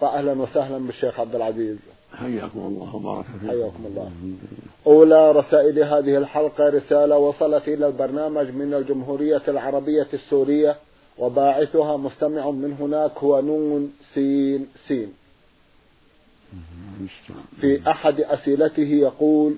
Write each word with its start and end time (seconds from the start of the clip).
فأهلا 0.00 0.32
وسهلا 0.32 0.78
بالشيخ 0.78 1.20
عبد 1.20 1.34
العزيز. 1.34 1.76
حياكم 2.14 2.58
الله 2.58 2.96
وبارك 2.96 3.24
فيكم. 3.24 3.48
حياكم 3.48 3.86
الله. 3.86 4.10
أولى 4.86 5.32
رسائل 5.32 5.82
هذه 5.82 6.16
الحلقة 6.18 6.68
رسالة 6.68 7.18
وصلت 7.18 7.68
إلى 7.68 7.86
البرنامج 7.86 8.50
من 8.50 8.74
الجمهورية 8.74 9.42
العربية 9.48 10.08
السورية 10.14 10.76
وباعثها 11.18 11.96
مستمع 11.96 12.50
من 12.50 12.72
هناك 12.72 13.18
هو 13.18 13.40
نون 13.40 13.92
سين 14.14 14.66
سين. 14.88 15.12
في 17.60 17.90
أحد 17.90 18.20
أسئلته 18.20 18.82
يقول 18.82 19.54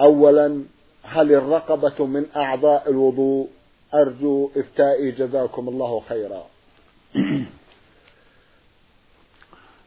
أولا 0.00 0.62
هل 1.02 1.32
الرقبة 1.32 2.06
من 2.06 2.26
أعضاء 2.36 2.90
الوضوء؟ 2.90 3.48
أرجو 3.94 4.50
إفتائي 4.56 5.10
جزاكم 5.10 5.68
الله 5.68 6.00
خيرا. 6.08 6.46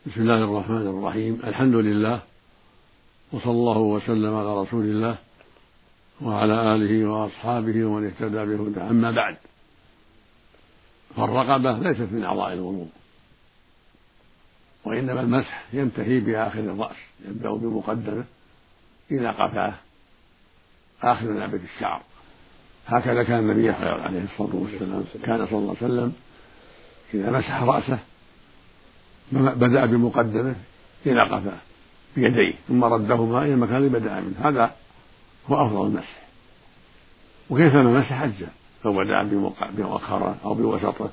بسم 0.07 0.21
الله 0.21 0.43
الرحمن 0.43 0.87
الرحيم. 0.87 1.39
الحمد 1.43 1.75
لله 1.75 2.19
وصلى 3.31 3.51
الله 3.51 3.77
وسلم 3.77 4.35
على 4.35 4.61
رسول 4.61 4.85
الله 4.85 5.17
وعلى 6.21 6.75
آله 6.75 7.09
وأصحابه 7.09 7.85
ومن 7.85 8.05
اهتدى 8.07 8.45
بهداه. 8.45 8.89
أما 8.89 9.11
بعد 9.11 9.37
فالرقبة 11.15 11.77
ليست 11.77 12.11
من 12.11 12.23
أعضاء 12.23 12.53
الوضوء 12.53 12.87
وإنما 14.85 15.21
المسح 15.21 15.63
ينتهي 15.73 16.19
بآخر 16.19 16.59
الرأس 16.59 16.97
يبدأ 17.25 17.51
بمقدمة 17.51 18.25
إلى 19.11 19.29
قفاه 19.29 19.73
آخر 21.03 21.25
نابت 21.25 21.61
الشعر. 21.75 22.01
هكذا 22.87 23.23
كان 23.23 23.39
النبي 23.39 23.69
عليه 23.69 24.23
الصلاة 24.23 24.55
والسلام 24.55 25.05
كان 25.23 25.45
صلى 25.47 25.57
الله 25.59 25.75
عليه 25.81 25.93
وسلم 25.93 26.13
إذا 27.13 27.31
مسح 27.31 27.63
رأسه 27.63 27.99
بدأ 29.33 29.85
بمقدمه 29.85 30.55
إلى 31.05 31.21
قفاه 31.21 31.57
بيديه 32.15 32.53
ثم 32.67 32.83
ردهما 32.83 33.45
إلى 33.45 33.53
المكان 33.53 33.77
الذي 33.77 33.89
بدأ 33.89 34.19
منه. 34.19 34.35
هذا 34.49 34.71
هو 35.47 35.65
أفضل 35.65 35.87
المسح. 35.87 36.23
وكيفما 37.49 37.99
مسح؟ 37.99 38.21
أجزأ 38.21 38.49
لو 38.85 38.93
بدأ 38.93 39.23
بمؤخرة 39.71 40.35
أو 40.45 40.53
بوسطه. 40.53 41.09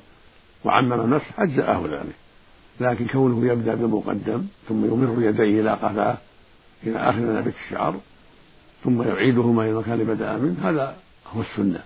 وعمم 0.65 0.93
المسح 0.93 1.39
أجزأه 1.39 1.83
ذلك. 1.85 2.15
لكن 2.79 3.07
كونه 3.07 3.51
يبدأ 3.51 3.75
بالمقدم 3.75 4.47
ثم 4.69 4.85
يمر 4.85 5.23
يديه 5.23 5.61
إلى 5.61 5.71
قفاه 5.71 6.17
إلى 6.83 6.99
آخر 6.99 7.19
نبت 7.19 7.53
الشعر 7.65 7.95
ثم 8.83 9.01
يعيدهما 9.01 9.63
إلى 9.63 9.71
المكان 9.71 9.93
اللي 9.93 10.05
بدأ 10.05 10.37
منه 10.37 10.69
هذا 10.69 10.95
هو 11.35 11.41
السنة 11.41 11.83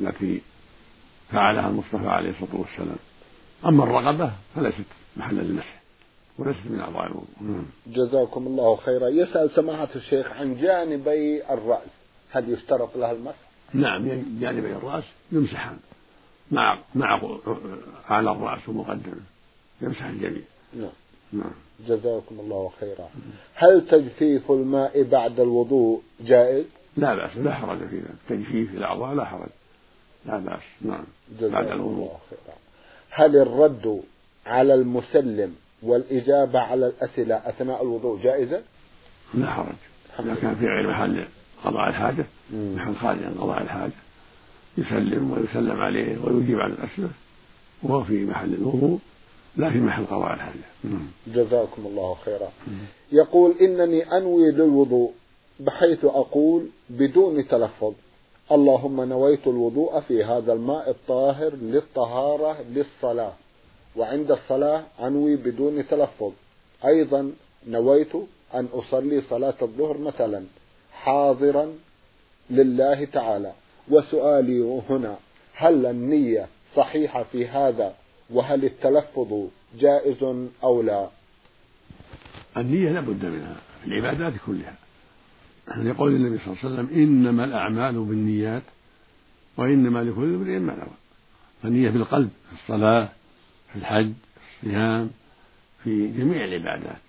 التي 0.00 0.40
فعلها 1.30 1.68
المصطفى 1.68 2.08
عليه 2.08 2.30
الصلاة 2.30 2.56
والسلام. 2.56 2.98
أما 3.66 3.84
الرغبة 3.84 4.32
فليست 4.54 4.84
محلا 5.16 5.40
للمسح 5.40 5.78
وليست 6.38 6.66
من 6.66 6.80
أعضاء 6.80 7.06
الوضوء. 7.06 7.26
نعم. 7.40 7.64
جزاكم 7.86 8.46
الله 8.46 8.76
خيرا. 8.76 9.08
يسأل 9.08 9.50
سماحة 9.50 9.88
الشيخ 9.96 10.32
عن 10.32 10.60
جانبي 10.60 11.44
الرأس. 11.50 11.88
هل 12.30 12.52
يشترط 12.52 12.96
لها 12.96 13.12
المسح؟ 13.12 13.48
نعم 13.74 14.08
جانبي 14.40 14.72
الرأس 14.72 15.04
يمسحان. 15.32 15.78
مع 16.50 16.78
مع 16.94 17.20
على 18.08 18.30
الرأس 18.30 18.68
ومقدمه. 18.68 19.20
يمسح 19.80 20.04
الجميع 20.04 20.42
نعم. 20.74 20.90
نعم. 21.32 21.52
جزاكم 21.88 22.40
الله 22.40 22.72
خيرا. 22.80 23.08
هل 23.54 23.86
تجفيف 23.88 24.50
الماء 24.50 25.02
بعد 25.02 25.40
الوضوء 25.40 26.02
جائز؟ 26.20 26.64
لا 26.96 27.14
بأس 27.14 27.36
لا 27.36 27.54
حرج 27.54 27.78
في 27.78 27.96
ذلك. 27.96 28.16
تجفيف 28.28 28.74
الأعضاء 28.74 29.14
لا 29.14 29.24
حرج. 29.24 29.48
لا 30.26 30.38
بأس. 30.38 30.62
نعم. 30.80 31.04
بعد 31.40 31.66
الوضوء. 31.66 31.92
الله 31.92 32.18
خيرا. 32.30 32.67
هل 33.18 33.36
الرد 33.36 34.02
على 34.46 34.74
المسلم 34.74 35.54
والإجابة 35.82 36.58
على 36.58 36.86
الأسئلة 36.86 37.34
أثناء 37.34 37.82
الوضوء 37.82 38.22
جائزة؟ 38.22 38.62
لا 39.34 39.50
حرج. 39.50 39.74
إذا 40.20 40.34
كان 40.34 40.54
في 40.54 40.66
غير 40.66 40.88
محل 40.90 41.24
قضاء 41.64 41.88
الحاجة 41.88 42.26
محل 42.52 42.96
خارج 42.96 43.18
عن 43.24 43.34
قضاء 43.34 43.62
الحاجة. 43.62 43.92
يسلم 44.78 45.30
ويسلم 45.30 45.80
عليه 45.80 46.16
ويجيب 46.24 46.60
عن 46.60 46.70
الأسئلة. 46.70 47.10
وهو 47.82 48.04
في 48.04 48.24
محل 48.24 48.54
الوضوء 48.54 48.98
لا 49.56 49.70
في 49.70 49.80
محل 49.80 50.06
قضاء 50.06 50.34
الحاجة. 50.34 50.94
جزاكم 51.26 51.86
الله 51.86 52.16
خيرا. 52.24 52.48
يقول 53.12 53.54
إنني 53.60 54.16
أنوي 54.16 54.50
للوضوء 54.50 55.12
بحيث 55.60 56.04
أقول 56.04 56.66
بدون 56.90 57.48
تلفظ. 57.48 57.92
اللهم 58.52 59.00
نويت 59.00 59.46
الوضوء 59.46 60.00
في 60.00 60.24
هذا 60.24 60.52
الماء 60.52 60.90
الطاهر 60.90 61.54
للطهارة 61.54 62.62
للصلاة. 62.62 63.32
وعند 63.96 64.30
الصلاة 64.30 64.82
أنوي 65.00 65.36
بدون 65.36 65.88
تلفظ. 65.88 66.32
أيضا 66.84 67.32
نويت 67.66 68.14
أن 68.54 68.68
أصلي 68.72 69.20
صلاة 69.20 69.54
الظهر 69.62 69.98
مثلا 69.98 70.44
حاضرا 70.92 71.72
لله 72.50 73.04
تعالى. 73.04 73.52
وسؤالي 73.90 74.80
هنا 74.90 75.16
هل 75.54 75.86
النية 75.86 76.48
صحيحة 76.76 77.22
في 77.22 77.46
هذا؟ 77.46 77.94
وهل 78.30 78.64
التلفظ 78.64 79.46
جائز 79.78 80.22
أو 80.64 80.82
لا؟ 80.82 81.08
النية 82.56 82.90
لابد 82.90 83.24
منها 83.24 83.56
العبادات 83.86 84.32
كلها. 84.46 84.87
لقول 85.76 86.14
النبي 86.14 86.38
صلى 86.38 86.46
الله 86.46 86.58
عليه 86.64 86.74
وسلم 86.74 87.02
إنما 87.02 87.44
الأعمال 87.44 88.04
بالنيات 88.04 88.62
وإنما 89.56 89.98
لكل 89.98 90.34
امرئ 90.34 90.58
ما 90.58 90.74
نوى. 90.74 90.96
فالنية 91.62 91.90
بالقلب 91.90 92.30
في 92.48 92.62
الصلاة 92.62 93.08
في 93.72 93.76
الحج 93.76 94.12
في 94.34 94.66
الصيام 94.66 95.10
في 95.84 96.08
جميع 96.08 96.44
العبادات. 96.44 97.00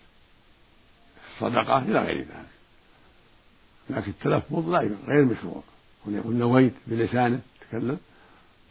في 1.22 1.46
الصدقة 1.46 1.78
إلى 1.78 2.00
غير 2.00 2.18
ذلك. 2.18 2.50
لكن 3.90 4.12
التلفظ 4.12 4.69
لا 4.69 4.80
غير 5.08 5.25
مشروع. 5.25 5.64
يقول 6.08 6.36
نويت 6.36 6.74
بلسانه 6.88 7.42
تكلم. 7.69 7.98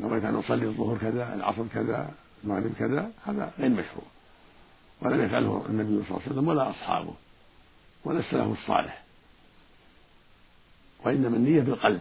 نويت 0.00 0.24
أن 0.24 0.34
أصلي 0.34 0.66
الظهر 0.66 0.98
كذا 0.98 1.34
العصر 1.34 1.64
كذا 1.74 2.10
المغرب 2.44 2.72
كذا 2.78 3.10
هذا 3.26 3.52
غير 3.58 3.70
مشروع. 3.70 4.04
ولم 5.02 5.24
يفعله 5.24 5.66
النبي 5.68 5.88
صلى 5.88 6.10
الله 6.10 6.22
عليه 6.22 6.32
وسلم 6.32 6.48
ولا 6.48 6.70
أصحابه 6.70 7.14
ولا 8.04 8.18
السلف 8.18 8.60
الصالح. 8.60 9.07
وإنما 11.04 11.36
النية 11.36 11.60
بالقلب. 11.60 12.00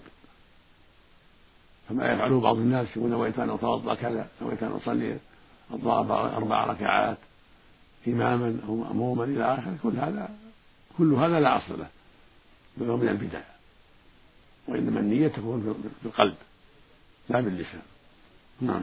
كما 1.90 2.14
يفعله 2.14 2.40
بعض 2.40 2.56
الناس 2.56 2.98
يقول 2.98 3.10
نويت 3.10 3.40
أن 3.40 3.50
أتوضأ 3.50 3.96
كذا 3.96 4.28
نويت 4.42 4.64
أن 4.64 4.72
أصلي 4.72 5.18
الظهر 5.74 6.38
أربع 6.38 6.66
ركعات 6.66 7.18
إماما 8.08 8.60
أو 8.68 8.76
مأموما 8.76 9.24
إلى 9.24 9.54
آخره 9.54 9.78
كل 9.84 9.98
هذا 9.98 10.30
كل 10.98 11.14
هذا 11.14 11.40
لا 11.40 11.58
أصل 11.58 11.80
له 11.80 11.88
بل 12.78 12.86
من 12.86 13.10
البدع. 13.10 13.42
وإنما 14.68 15.00
النية 15.00 15.28
تكون 15.28 15.76
بالقلب 16.04 16.36
لا 17.30 17.42
باللسان. 17.42 17.82
نعم. 18.62 18.82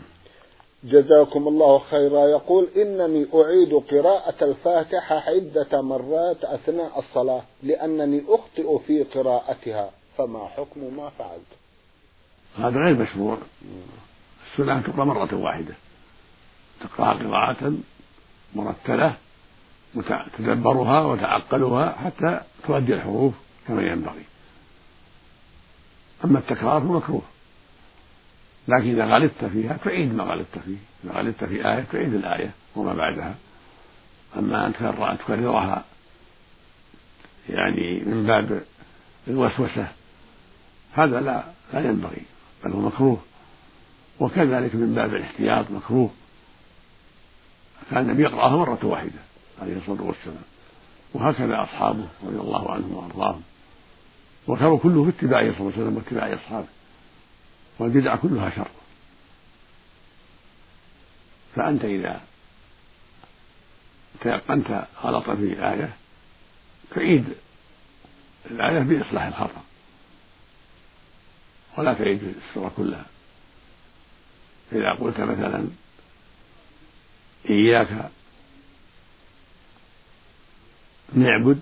جزاكم 0.85 1.49
الله 1.49 1.79
خيرا. 1.79 2.27
يقول 2.27 2.69
إنني 2.77 3.27
أعيد 3.35 3.75
قراءة 3.75 4.45
الفاتحة 4.45 5.17
عدة 5.17 5.83
مرات 5.83 6.45
أثناء 6.45 6.99
الصلاة 6.99 7.43
لأنني 7.63 8.23
أخطئ 8.29 8.79
في 8.87 9.03
قراءتها. 9.03 9.91
فما 10.19 10.49
حكم 10.49 10.97
ما 10.97 11.11
فعلت. 11.19 11.47
هذا 12.59 12.85
غير 12.85 12.95
مشروع. 12.95 13.39
السنة 14.53 14.81
تقرأ 14.81 15.05
مرة 15.05 15.35
واحدة. 15.35 15.75
تقرأها 16.81 17.13
قراءة 17.15 17.75
مرتلة 18.55 19.17
تدبرها 20.39 21.01
وتعقلها 21.01 21.93
حتى 21.93 22.41
تؤدي 22.67 22.95
الحروف 22.95 23.35
كما 23.69 23.83
ينبغي. 23.83 24.25
أما 26.25 26.39
التكرار 26.39 26.81
فمكروه. 26.81 27.23
لكن 28.69 28.91
إذا 28.91 29.05
غلطت 29.05 29.45
فيها 29.45 29.77
تعيد 29.85 30.15
ما 30.15 30.25
غلطت 30.25 30.59
فيه. 30.59 30.77
إذا 31.05 31.13
غلطت 31.13 31.45
في 31.45 31.69
آية 31.69 31.85
تعيد 31.93 32.15
الآية 32.15 32.51
وما 32.77 32.95
بعدها. 32.95 33.35
أما 34.37 34.67
أن 34.67 34.73
تكررها 35.19 35.85
يعني 37.49 38.01
من 38.01 38.27
باب 38.27 38.63
الوسوسة 39.29 39.89
هذا 40.95 41.21
لا 41.21 41.45
لا 41.73 41.81
ينبغي 41.81 42.23
بل 42.65 42.73
هو 42.73 42.81
مكروه. 42.81 43.23
وكذلك 44.21 44.75
من 44.75 44.95
باب 44.95 45.15
الاحتياط 45.15 45.71
مكروه. 45.71 46.11
كان 47.91 48.03
النبي 48.03 48.23
يقرأها 48.23 48.57
مرة 48.57 48.79
واحدة 48.83 49.21
عليه 49.63 49.77
الصلاة 49.77 50.03
والسلام. 50.03 50.43
وهكذا 51.15 51.63
أصحابه 51.63 52.07
رضي 52.25 52.41
الله 52.41 52.73
عنهم 52.73 52.95
وأرضاهم. 52.95 53.43
والخير 54.47 54.77
كله 54.77 55.05
في 55.05 55.11
اتباعه 55.11 55.53
صلى 55.53 55.61
الله 55.61 55.73
عليه 55.73 55.83
وسلم 55.83 55.97
واتباع 55.97 56.35
أصحابه. 56.35 56.67
والبدع 57.79 58.17
كلها 58.17 58.51
شر. 58.51 58.69
فأنت 61.57 61.85
إذا 61.85 62.21
تيقنت 64.21 64.87
غلطا 65.03 65.35
في 65.35 65.73
آية 65.73 65.97
فعيد 66.91 67.25
الآية 68.51 68.81
بإصلاح 68.81 69.27
الخطأ. 69.27 69.64
ولا 71.79 71.95
تعيد 71.95 72.35
السورة 72.49 72.73
كلها. 72.77 73.07
فإذا 74.71 74.93
قلت 75.01 75.21
مثلا 75.21 75.69
إياك 77.51 78.11
نعبد 81.15 81.61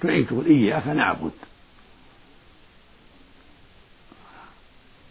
تعيد 0.00 0.26
تقول 0.26 0.46
إياك 0.46 0.86
نعبد. 0.86 1.32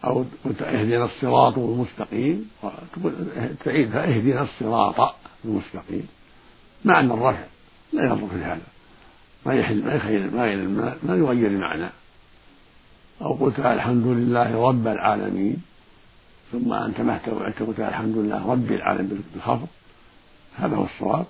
أو 0.03 0.25
قلت 0.45 0.62
اهدنا 0.62 1.06
الصراط 1.06 1.57
المستقيم 1.57 2.50
تقول 2.94 3.13
تعيدها 3.63 4.15
اهدنا 4.15 4.41
الصراط 4.41 5.15
المستقيم. 5.45 6.07
مع 6.86 7.00
أن 7.00 7.12
الرفع 7.12 7.45
لا 7.94 8.03
يضر 8.03 8.27
في 8.27 8.36
هذا. 8.36 8.68
ما 9.45 9.53
يحل 9.53 9.86
ما 9.86 9.94
يخيل 9.94 10.30
ما, 10.30 10.98
ما 11.03 11.15
يغير 11.15 11.48
المعنى. 11.48 11.89
أو 13.21 13.33
قلت 13.33 13.59
الحمد 13.59 14.07
لله 14.07 14.67
رب 14.67 14.88
العالمين 14.88 15.62
ثم 16.51 16.73
انتبهت 16.73 17.29
وعدت 17.29 17.63
قلت 17.63 17.79
الحمد 17.79 18.17
لله 18.17 18.51
رب 18.51 18.71
العالمين 18.71 19.23
بالخفض 19.33 19.67
هذا 20.57 20.75
هو 20.75 20.83
الصواب. 20.83 21.25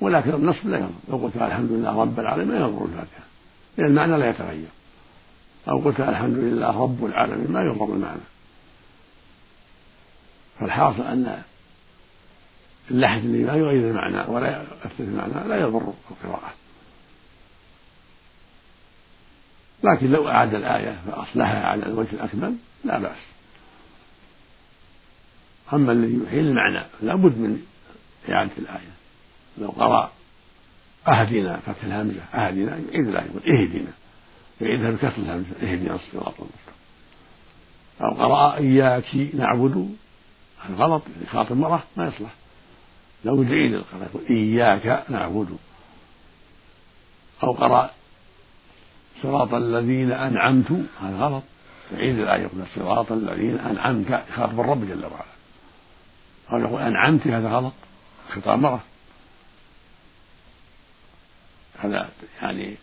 ولكن 0.00 0.34
النصب 0.34 0.68
لا 0.68 0.78
يضر. 0.78 0.90
لو 1.08 1.16
قلت 1.16 1.36
الحمد 1.36 1.72
لله 1.72 2.00
رب 2.00 2.20
العالمين 2.20 2.48
ما 2.48 2.66
يضر 2.66 2.84
الفاتحة 2.84 3.24
لأن 3.76 3.86
المعنى 3.86 4.16
لا 4.18 4.30
يتغير. 4.30 4.68
أو 5.68 5.78
قلت 5.78 6.00
الحمد 6.00 6.36
لله 6.36 6.82
رب 6.82 7.04
العالمين 7.04 7.52
ما 7.52 7.60
يضر 7.60 7.84
المعنى. 7.84 8.20
فالحاصل 10.60 11.02
أن 11.02 11.42
اللحن 12.90 13.18
الذي 13.18 13.42
لا 13.42 13.54
يغير 13.54 13.90
المعنى 13.90 14.32
ولا 14.32 14.62
يؤثر 14.62 15.04
المعنى 15.04 15.48
لا 15.48 15.60
يضر 15.60 15.92
القراءة. 16.10 16.52
لكن 19.84 20.10
لو 20.10 20.28
أعاد 20.28 20.54
الآية 20.54 20.98
فأصلحها 21.06 21.64
على 21.64 21.86
الوجه 21.86 22.12
الأكمل 22.12 22.56
لا 22.84 22.98
بأس. 22.98 23.18
أما 25.72 25.92
الذي 25.92 26.20
يحيل 26.26 26.46
المعنى 26.46 26.86
لا 27.02 27.14
بد 27.14 27.38
من 27.38 27.62
إعادة 28.30 28.52
الآية. 28.58 28.94
لو 29.58 29.68
قرأ 29.68 30.10
أهدنا 31.08 31.56
فتح 31.56 31.84
الهمزة 31.84 32.22
أهدنا 32.34 32.76
يعيد 32.92 33.08
الآية 33.08 33.26
يقول 33.26 33.58
اهدنا 33.58 33.92
يعيدها 34.60 34.90
بكسر 34.90 35.22
الهمزة 35.22 35.50
اهدنا 35.62 35.94
الصراط 35.94 36.34
المستقيم. 36.40 36.74
أو 38.00 38.10
قرأ 38.10 38.56
إياك 38.56 39.16
نعبد 39.34 39.96
غلط 40.76 41.02
يخاطب 41.22 41.52
امرأة 41.52 41.82
ما 41.96 42.06
يصلح. 42.06 42.34
لو 43.24 43.42
يعيد 43.42 43.74
القراءة 43.74 44.04
يقول 44.04 44.22
إياك 44.30 45.04
نعبد. 45.10 45.56
أو 47.42 47.52
قرأ 47.52 47.90
صراط 49.24 49.54
الذين 49.54 50.12
أنعمت 50.12 50.72
هذا 51.00 51.16
غلط. 51.16 51.42
يعيد 51.92 52.18
الآية 52.18 52.42
يقول 52.42 52.62
صراط 52.74 53.12
الذين 53.12 53.58
أنعمت 53.58 54.22
يخاطب 54.30 54.60
الرب 54.60 54.88
جل 54.88 55.04
وعلا. 55.04 55.34
أو 56.52 56.58
يقول 56.58 56.80
أنعمت 56.80 57.26
هذا 57.26 57.48
غلط. 57.48 57.72
خطاب 58.30 58.58
مرة. 58.58 58.82
هذا 61.78 62.08
يعني 62.42 62.74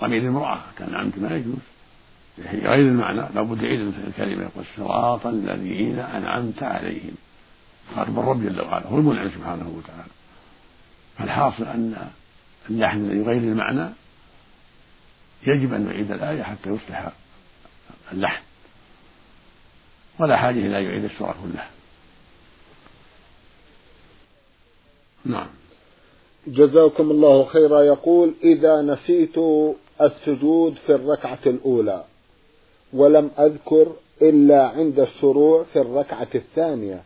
ضمير 0.00 0.22
المرأة 0.22 0.60
كان 0.78 0.88
أنعمت 0.88 1.18
ما 1.18 1.36
يجوز. 1.36 1.58
غير 2.38 2.88
المعنى 2.88 3.22
لابد 3.34 3.62
يعيد 3.62 3.80
الكلمة. 3.80 4.42
يقول 4.42 4.64
صراط 4.76 5.26
الذين 5.26 5.98
أنعمت 5.98 6.62
عليهم. 6.62 7.14
خاطب 7.96 8.18
الرب 8.18 8.42
جل 8.42 8.60
وعلا 8.60 8.86
هو 8.86 8.98
المنعم 8.98 9.30
سبحانه 9.30 9.68
وتعالى. 9.76 10.10
فالحاصل 11.18 11.64
أن 11.64 12.10
اللحن 12.70 12.98
الذي 12.98 13.18
يغير 13.18 13.42
المعنى 13.42 13.88
يجب 15.46 15.74
أن 15.74 15.80
نعيد 15.80 16.10
الآية 16.10 16.42
حتى 16.42 16.70
يصلح 16.70 17.12
اللحن. 18.12 18.42
ولا 20.18 20.36
حاجة 20.36 20.58
إلى 20.58 20.78
أن 20.78 20.84
يعيد 20.84 21.04
السورة 21.04 21.36
كلها 21.42 21.70
نعم. 25.24 25.48
جزاكم 26.46 27.10
الله 27.10 27.44
خيرا. 27.44 27.80
يقول 27.80 28.34
إذا 28.44 28.82
نسيت 28.82 29.38
السجود 30.00 30.74
في 30.86 30.94
الركعة 30.94 31.38
الأولى 31.46 32.04
ولم 32.92 33.30
أذكر 33.38 33.92
إلا 34.22 34.68
عند 34.68 35.00
الشروع 35.00 35.64
في 35.72 35.78
الركعة 35.78 36.28
الثانية 36.34 37.02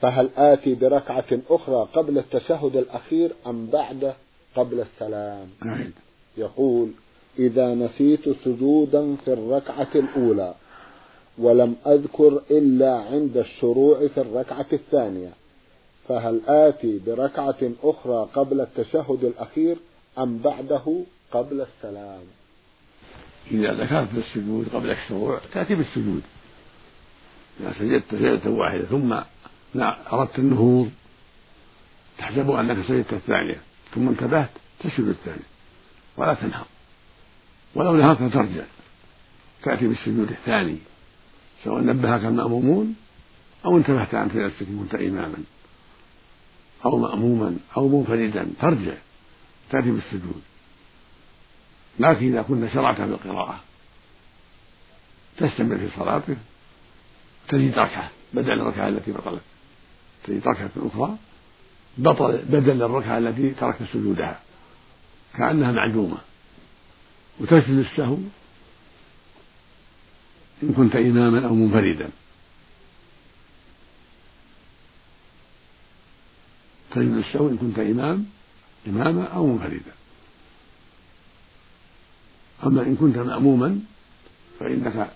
فهل 0.00 0.30
آتي 0.36 0.74
بركعة 0.74 1.38
أخرى 1.50 1.88
قبل 1.94 2.18
التشهد 2.18 2.76
الأخير 2.76 3.32
أم 3.46 3.66
بعده 3.66 4.14
قبل 4.56 4.80
السلام؟ 4.80 5.48
نعم. 5.64 5.90
يقول 6.36 6.88
إذا 7.38 7.74
نسيت 7.74 8.28
سجودا 8.44 9.16
في 9.24 9.32
الركعة 9.32 9.88
الأولى 9.94 10.54
ولم 11.38 11.76
أذكر 11.86 12.42
إلا 12.50 12.92
عند 12.92 13.36
الشروع 13.36 14.08
في 14.08 14.20
الركعة 14.20 14.66
الثانية. 14.72 15.30
فهل 16.08 16.40
آتي 16.46 17.00
بركعة 17.06 17.70
أخرى 17.82 18.28
قبل 18.34 18.60
التشهد 18.60 19.24
الأخير 19.24 19.76
أم 20.18 20.38
بعده 20.38 21.02
قبل 21.32 21.60
السلام؟ 21.60 22.20
إذا 23.50 23.72
ذكرت 23.72 24.08
السجود 24.16 24.68
قبل 24.74 24.90
الشروع 24.90 25.40
تأتي 25.54 25.74
بالسجود. 25.74 26.22
إذا 27.60 27.72
سجدت 27.78 28.04
سجدة 28.10 28.50
واحدة 28.50 28.84
ثم 28.84 29.12
أردت 30.12 30.38
النهوض 30.38 30.90
تحسب 32.18 32.50
أنك 32.50 32.86
سجدت 32.88 33.12
الثانية 33.12 33.60
ثم 33.94 34.08
انتبهت 34.08 34.50
تسجد 34.80 35.08
الثانية 35.08 35.48
ولا 36.16 36.34
تنهض. 36.34 36.66
ولو 37.74 37.96
نهضت 37.96 38.34
ترجع. 38.34 38.64
تأتي 39.62 39.88
بالسجود 39.88 40.30
الثاني 40.30 40.78
سواء 41.64 41.84
نبهك 41.84 42.24
المأمومون 42.24 42.94
أو 43.64 43.76
انتبهت 43.76 44.14
أنت 44.14 44.34
لنفسك 44.34 44.66
كنت 44.66 44.94
إماما 44.94 45.38
أو 46.84 46.98
مأموما 46.98 47.56
أو 47.76 47.88
منفردا 47.88 48.50
ترجع. 48.60 48.94
تأتي 49.70 49.90
بالسجود. 49.90 50.42
لكن 51.98 52.32
إذا 52.32 52.42
كنت 52.42 52.72
شرعت 52.72 52.96
في 52.96 53.04
القراءة 53.04 53.60
تستمر 55.36 55.78
في 55.78 55.88
صلاتك 55.88 56.36
تزيد 57.48 57.74
ركعة 57.74 58.10
بدل 58.34 58.60
الركعة 58.60 58.88
التي 58.88 59.12
بطلت. 59.12 59.42
تزيد 60.24 60.48
ركعة 60.48 60.70
أخرى 60.76 61.16
بطل 61.98 62.38
بدل 62.48 62.82
الركعة 62.82 63.18
التي 63.18 63.50
تركت 63.50 63.82
سجودها. 63.92 64.40
كأنها 65.36 65.72
معدومة. 65.72 66.18
وتسجد 67.40 67.78
السهو 67.78 68.18
إن 70.62 70.72
كنت 70.72 70.96
إماما 70.96 71.46
أو 71.46 71.54
منفردا. 71.54 72.10
تجد 76.90 77.12
السهو 77.12 77.48
إن 77.48 77.56
كنت 77.56 77.78
إمام 77.78 78.26
إماما 78.86 79.24
أو 79.24 79.46
منفردا. 79.46 79.92
أما 82.66 82.82
إن 82.82 82.96
كنت 82.96 83.16
مأموما 83.16 83.80
فإنك 84.60 85.10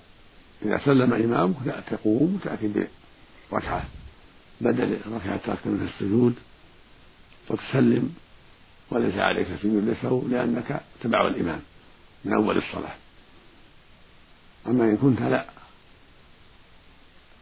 إذا 0.63 0.81
سلم 0.85 1.13
إمامك 1.13 1.85
تقوم 1.91 2.35
وتأتي 2.35 2.87
بركعة 3.53 3.85
بدل 4.61 4.99
الركعة 5.07 5.37
تركت 5.37 5.67
منها 5.67 5.89
السجود 5.89 6.35
وتسلم 7.49 8.15
وليس 8.91 9.15
عليك 9.15 9.49
سجود 9.63 9.85
للسهو 9.85 10.29
لأنك 10.29 10.81
تبع 11.01 11.29
الإمام. 11.29 11.61
من 12.29 12.35
أول 12.35 12.57
الصلاة. 12.57 12.95
أما 14.67 14.85
إن 14.85 14.97
كنت 14.97 15.23
لا 15.23 15.47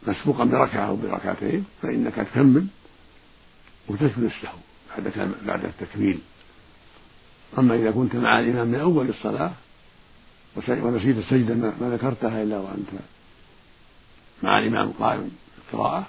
مسبوقا 0.07 0.43
بركعة 0.43 0.87
أو 0.87 0.95
بركعتين 0.95 1.65
فإنك 1.81 2.15
تكمل 2.15 2.67
وتسجد 3.87 4.23
السهو 4.23 4.57
بعد 4.97 5.35
بعد 5.45 5.65
التكميل. 5.65 6.19
أما 7.59 7.75
إذا 7.75 7.91
كنت 7.91 8.15
مع 8.15 8.39
الإمام 8.39 8.67
من 8.67 8.79
أول 8.79 9.09
الصلاة 9.09 9.51
ونسيت 10.67 11.17
السجدة 11.17 11.55
ما 11.55 11.89
ذكرتها 11.95 12.43
إلا 12.43 12.57
وأنت 12.57 12.87
مع 14.43 14.59
الإمام 14.59 14.91
قائم 14.91 15.31
القراءة 15.57 16.07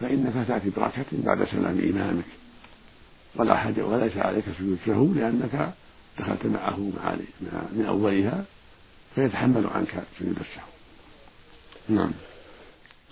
فإنك 0.00 0.46
تأتي 0.48 0.70
بركعة 0.70 1.06
بعد 1.12 1.44
سلام 1.44 1.78
إمامك. 1.78 2.24
ولا 3.36 3.56
حاجة 3.56 3.86
وليس 3.86 4.16
عليك 4.16 4.44
سجود 4.58 4.78
سهو 4.86 5.06
لأنك 5.06 5.74
دخلت 6.20 6.46
معه 6.46 6.78
مع 6.96 7.16
من 7.72 7.84
أولها 7.88 8.44
فيتحمل 9.14 9.66
عنك 9.66 10.02
سجود 10.18 10.36
السهو 10.40 10.68
نعم. 11.88 12.12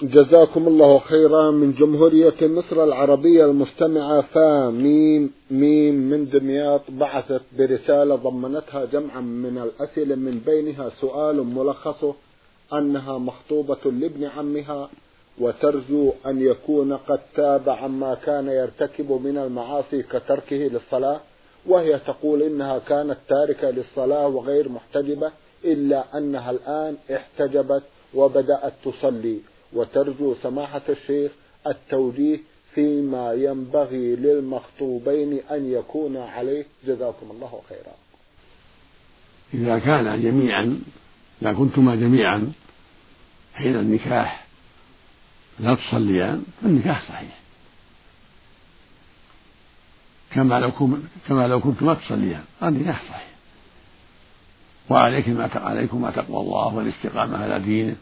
جزاكم 0.02 0.68
الله 0.68 0.98
خيرا 0.98 1.50
من 1.50 1.72
جمهورية 1.72 2.34
مصر 2.42 2.84
العربية 2.84 3.44
المستمعة. 3.44 4.20
فا 4.20 4.70
ميم 4.70 5.30
ميم 5.50 5.94
من 5.94 6.28
دمياط 6.28 6.82
بعثت 6.88 7.42
برسالة 7.58 8.14
ضمنتها 8.14 8.84
جمعا 8.84 9.20
من 9.20 9.58
الأسئلة 9.58 10.14
من 10.14 10.42
بينها 10.46 10.90
سؤال 11.00 11.36
ملخصه 11.36 12.14
أنها 12.72 13.18
مخطوبة 13.18 13.84
لابن 13.84 14.24
عمها 14.24 14.88
وترجو 15.38 16.12
أن 16.26 16.42
يكون 16.42 16.92
قد 16.92 17.20
تاب 17.36 17.68
عما 17.68 18.14
كان 18.14 18.48
يرتكب 18.48 19.12
من 19.12 19.38
المعاصي 19.38 20.02
كتركه 20.02 20.56
للصلاة. 20.56 21.20
وهي 21.68 21.98
تقول 21.98 22.42
إنها 22.42 22.78
كانت 22.78 23.16
تاركة 23.28 23.70
للصلاة 23.70 24.26
وغير 24.26 24.68
محتجبة 24.68 25.32
إلا 25.64 26.18
أنها 26.18 26.50
الآن 26.50 26.96
احتجبت 27.14 27.82
وبدأت 28.14 28.72
تصلي. 28.84 29.38
وترجو 29.72 30.34
سماحة 30.42 30.82
الشيخ 30.88 31.32
التوجيه 31.66 32.38
فيما 32.74 33.32
ينبغي 33.32 34.16
للمخطوبين 34.16 35.40
أن 35.50 35.72
يكون 35.72 36.16
عليه. 36.16 36.64
جزاكم 36.86 37.30
الله 37.30 37.60
خيرا. 37.68 37.94
إذا 39.54 39.78
كان 39.78 40.22
جميعا 40.22 40.80
إذا 41.42 41.52
كنتما 41.52 41.94
جميعا 41.94 42.52
حين 43.54 43.76
النكاح 43.76 44.46
لا 45.60 45.74
تصليان 45.74 46.44
فالنكاح 46.62 47.08
صحيح. 47.08 47.45
كما 50.36 50.60
لو 50.60 50.72
كما 51.28 51.48
لو 51.48 51.60
كنتما 51.60 51.94
تصليان 51.94 52.44
النكاح 52.62 53.02
صحيح. 53.02 53.26
وعليكم 54.90 55.30
ما 55.30 55.50
عليكم 55.54 56.10
تقوى 56.10 56.40
الله 56.40 56.74
والاستقامة 56.74 57.42
على 57.42 57.60
دينه 57.60 57.96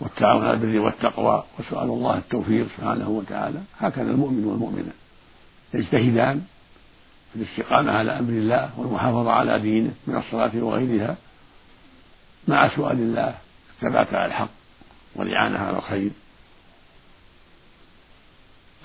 والتعاون 0.00 0.44
على 0.44 0.52
البر 0.52 0.80
والتقوى 0.80 1.44
وسؤال 1.58 1.88
الله 1.88 2.16
التوفيق 2.16 2.66
سبحانه 2.76 3.08
وتعالى. 3.08 3.60
هكذا 3.78 4.10
المؤمن 4.10 4.44
والمؤمنة 4.44 4.92
يجتهدان 5.74 6.42
في 7.32 7.38
الاستقامة 7.38 7.92
على 7.92 8.18
أمر 8.18 8.32
الله 8.32 8.70
والمحافظة 8.76 9.32
على 9.32 9.58
دينه 9.58 9.92
من 10.06 10.16
الصلاة 10.16 10.50
وغيرها 10.56 11.16
مع 12.48 12.68
سؤال 12.76 12.96
الله 12.96 13.34
الثبات 13.74 14.14
على 14.14 14.26
الحق 14.26 14.50
والإعانة 15.16 15.58
على 15.58 15.76
الخير. 15.76 16.10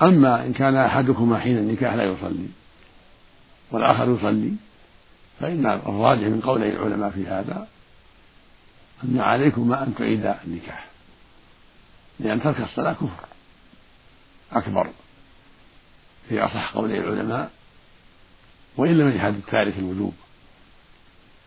أما 0.02 0.46
إن 0.46 0.54
كان 0.54 0.76
أحدكما 0.76 1.40
حين 1.40 1.58
النكاح 1.58 1.94
لا 1.94 2.04
يصلي 2.04 2.48
والآخر 3.72 4.16
يصلي 4.16 4.54
فإن 5.40 5.66
الراجح 5.66 6.24
من 6.24 6.42
قولي 6.42 6.70
العلماء 6.70 7.10
في 7.10 7.28
هذا 7.28 7.68
أن 9.04 9.20
عليكما 9.20 9.84
أن 9.84 9.96
تعيدا 9.96 10.40
النكاح 10.48 10.88
لأن 12.20 12.42
ترك 12.42 12.62
الصلاة 12.62 12.94
كفر 12.94 13.26
أكبر 14.52 14.90
في 16.30 16.40
أصح 16.42 16.74
قولي 16.74 17.00
العلماء 17.00 17.52
وإن 18.78 18.98
لم 18.98 19.10
يجحد 19.10 19.34
التارك 19.34 19.78
الوجوب 19.78 20.14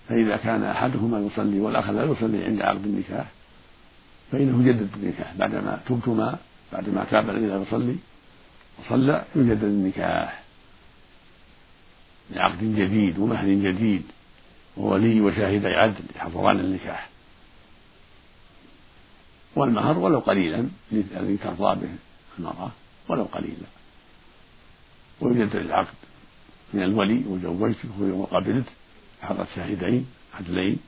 فإذا 0.08 0.36
كان 0.36 0.64
أحدهما 0.64 1.18
يصلي 1.18 1.60
والآخر 1.60 1.92
لا 1.92 2.04
يصلي 2.04 2.44
عند 2.44 2.62
عقد 2.62 2.84
النكاح 2.84 3.26
فإنه 4.32 4.68
يجدد 4.68 4.88
النكاح 4.96 5.34
بعدما 5.34 5.80
تبتما 5.86 6.38
بعدما 6.72 7.04
تاب 7.10 7.30
الذي 7.30 7.46
لا 7.46 7.62
يصلي 7.62 7.96
وصلى 8.80 9.24
يجدد 9.36 9.64
النكاح. 9.64 10.42
لعقد 12.32 12.74
جديد 12.76 13.18
ومهر 13.18 13.46
جديد 13.46 14.02
وولي 14.76 15.20
وشاهدي 15.20 15.66
عدل 15.66 16.04
يحفظان 16.16 16.60
النكاح. 16.60 17.08
والمهر 19.56 19.98
ولو 19.98 20.18
قليلا 20.18 20.68
الذي 20.92 21.36
ترضى 21.36 21.80
به 21.80 21.88
المرأة 22.38 22.70
ولو 23.08 23.24
قليلا. 23.24 23.66
ويجدد 25.20 25.56
العقد 25.56 25.94
من 26.72 26.82
الولي 26.82 27.24
وزوجته 27.26 28.00
وقبلت 28.00 28.66
حضرت 29.22 29.48
شاهدين 29.56 30.06
عدلين. 30.34 30.78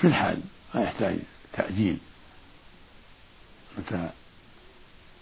في 0.00 0.06
الحال 0.06 0.40
لا 0.74 0.82
يحتاج 0.82 1.16
تأجيل. 1.52 1.98
متى 3.78 4.10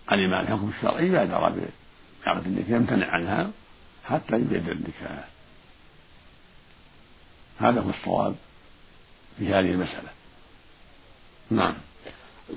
علم 0.08 0.34
الحكم 0.34 0.70
الشرعي 0.76 1.10
بادر 1.10 1.68
بعقد 2.26 2.46
النكاح 2.46 2.70
يمتنع 2.70 3.10
عنها 3.10 3.50
حتى 4.04 4.36
يجدد 4.36 4.68
النكاح 4.68 5.28
هذا 7.58 7.80
هو 7.80 7.90
الصواب 7.90 8.34
في 9.38 9.48
هذه 9.48 9.70
المسألة. 9.70 10.08
نعم. 11.50 11.74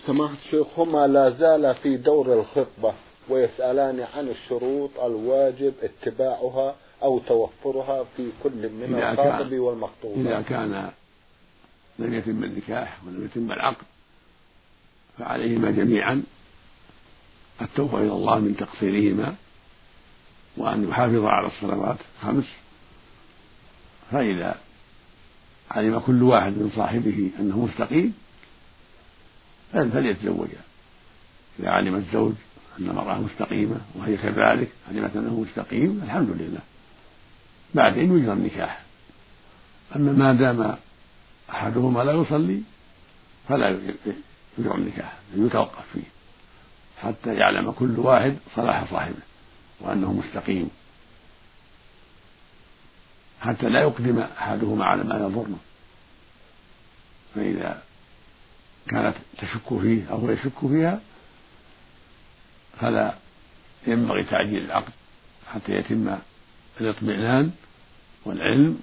سماحة 0.05 0.33
الشيخ 0.33 0.67
هما 0.79 1.07
لا 1.07 1.29
زال 1.29 1.75
في 1.75 1.97
دور 1.97 2.33
الخطبة 2.33 2.93
ويسألان 3.29 3.99
عن 4.15 4.29
الشروط 4.29 4.99
الواجب 4.99 5.73
اتباعها 5.81 6.75
أو 7.03 7.19
توفرها 7.19 8.05
في 8.17 8.29
كل 8.43 8.69
من 8.69 9.03
الخاطب 9.03 9.53
والمخطوب 9.53 10.19
إذا 10.19 10.41
كان 10.41 10.91
لم 11.99 12.13
يتم 12.13 12.43
النكاح 12.43 12.97
ولم 13.05 13.25
يتم 13.25 13.51
العقد 13.51 13.85
فعليهما 15.17 15.71
جميعا 15.71 16.23
التوبة 17.61 17.97
إلى 17.97 18.11
الله 18.11 18.39
من 18.39 18.55
تقصيرهما 18.57 19.35
وأن 20.57 20.89
يحافظا 20.89 21.29
على 21.29 21.47
الصلوات 21.47 21.97
خمس 22.21 22.45
فإذا 24.11 24.55
علم 25.71 25.99
كل 25.99 26.23
واحد 26.23 26.51
من 26.51 26.71
صاحبه 26.75 27.29
أنه 27.39 27.65
مستقيم 27.65 28.13
فليتزوجا 29.71 30.61
إذا 31.59 31.69
علم 31.69 31.95
الزوج 31.95 32.33
أن 32.79 32.89
المرأة 32.89 33.19
مستقيمة 33.19 33.77
وهي 33.95 34.17
كذلك 34.17 34.69
علمت 34.89 35.15
أنه 35.15 35.39
مستقيم 35.39 36.01
الحمد 36.03 36.29
لله. 36.29 36.61
بعدين 37.75 38.17
يجرى 38.17 38.33
النكاح. 38.33 38.81
أما 39.95 40.11
ما 40.11 40.33
دام 40.33 40.75
أحدهما 41.49 42.03
لا 42.03 42.11
يصلي 42.11 42.61
فلا 43.49 43.69
يجرى 44.57 44.75
النكاح 44.75 45.13
يتوقف 45.35 45.85
فيه. 45.93 46.13
حتى 47.01 47.33
يعلم 47.33 47.71
كل 47.71 47.99
واحد 47.99 48.37
صلاح 48.55 48.91
صاحبه. 48.91 49.32
وأنه 49.83 50.13
مستقيم. 50.13 50.69
حتى 53.41 53.69
لا 53.69 53.81
يقدم 53.81 54.19
أحدهما 54.19 54.85
على 54.85 55.03
ما 55.03 55.15
يضره 55.15 55.59
فإذا 57.35 57.83
كانت 58.87 59.15
تشك 59.37 59.79
فيه 59.81 60.11
أو 60.11 60.31
يشك 60.31 60.59
فيها 60.59 61.01
فلا 62.79 63.15
ينبغي 63.87 64.23
تعجيل 64.23 64.65
العقد 64.65 64.91
حتى 65.53 65.71
يتم 65.71 66.17
الاطمئنان 66.81 67.51
والعلم 68.25 68.81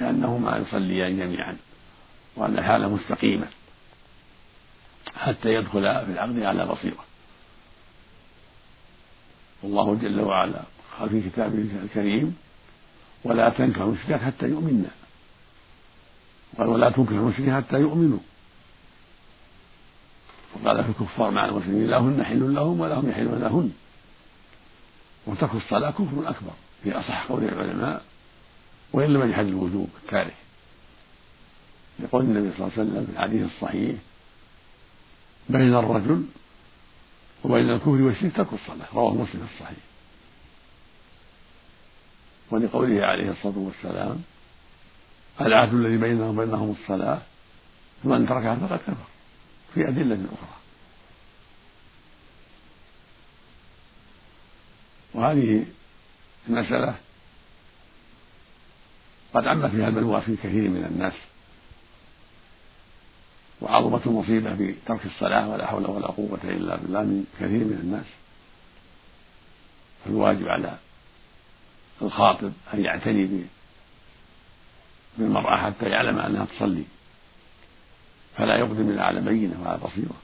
بأنهما 0.00 0.56
يصليان 0.56 1.18
جميعا 1.18 1.56
وأن 2.36 2.58
الحالة 2.58 2.88
مستقيمة 2.88 3.46
حتى 5.16 5.54
يدخل 5.54 5.82
في 5.82 6.12
العقد 6.12 6.42
على 6.42 6.66
بصيرة. 6.66 7.04
والله 9.62 9.94
جل 9.94 10.20
وعلا 10.20 10.62
قال 10.98 11.10
في 11.10 11.30
كتابه 11.30 11.66
الكريم 11.84 12.36
ولا 13.24 13.48
تنكحوا 13.48 13.86
المشركات 13.86 14.20
حتى 14.20 14.46
يؤمنن 14.46 14.90
قال 16.58 16.68
ولا 16.68 16.90
تنكحوا 16.90 17.16
المشركين 17.16 17.56
حتى 17.56 17.76
يؤمنوا. 17.76 18.18
وقال 20.54 20.84
في 20.84 20.90
الكفار 20.90 21.30
مع 21.30 21.44
المسلمين 21.44 21.86
لا 21.86 21.98
هن 21.98 22.24
حل 22.24 22.54
لهم 22.54 22.80
ولا 22.80 23.00
هم 23.00 23.10
يحلون 23.10 23.38
لهن. 23.38 23.72
وترك 25.26 25.54
الصلاة 25.54 25.90
كفر 25.90 26.28
أكبر 26.28 26.52
في 26.82 26.92
أصح 26.92 27.26
قول 27.26 27.44
العلماء 27.44 28.02
وإن 28.92 29.12
لم 29.12 29.28
يجحد 29.28 29.46
الوجوب 29.46 29.88
التارك 30.04 30.34
يقول 32.00 32.22
النبي 32.22 32.56
صلى 32.56 32.66
الله 32.66 32.72
عليه 32.78 32.90
وسلم 32.90 33.06
في 33.06 33.12
الحديث 33.12 33.42
الصحيح 33.54 33.96
بين 35.48 35.74
الرجل 35.74 36.24
وبين 37.44 37.70
الكفر 37.70 37.90
والشرك 37.90 38.36
ترك 38.36 38.52
الصلاة 38.52 38.86
رواه 38.94 39.14
مسلم 39.14 39.48
الصحيح. 39.54 39.78
ولقوله 42.50 43.06
عليه 43.06 43.30
الصلاة 43.30 43.58
والسلام 43.58 44.22
العهد 45.40 45.74
الذي 45.74 45.96
بيننا 45.96 46.28
وبينهم 46.28 46.76
الصلاة 46.82 47.22
فمن 48.04 48.28
تركها 48.28 48.56
فقد 48.56 48.78
كفر 48.78 49.06
في 49.74 49.88
أدلة 49.88 50.14
أخرى. 50.14 50.56
وهذه 55.14 55.64
المسألة 56.48 56.94
قد 59.34 59.46
عم 59.46 59.68
فيها 59.68 59.88
البلوى 59.88 60.20
في 60.20 60.36
كثير 60.36 60.70
من 60.70 60.84
الناس. 60.84 61.31
وعظمت 63.62 64.06
المصيبة 64.06 64.54
بترك 64.54 65.06
الصلاة 65.06 65.48
ولا 65.48 65.66
حول 65.66 65.90
ولا 65.90 66.06
قوة 66.06 66.38
إلا 66.44 66.76
بالله 66.76 67.02
من 67.02 67.24
كثير 67.40 67.64
من 67.64 67.78
الناس. 67.82 68.06
فالواجب 70.04 70.48
على 70.48 70.78
الخاطب 72.02 72.52
أن 72.74 72.84
يعتني 72.84 73.44
بالمرأة 75.18 75.56
حتى 75.56 75.86
يعلم 75.88 76.18
أنها 76.18 76.44
تصلي. 76.44 76.84
فلا 78.36 78.56
يقدم 78.56 78.90
إلا 78.90 79.04
على 79.04 79.20
بينة 79.20 79.62
وعلى 79.62 79.78
بصيرة. 79.78 80.16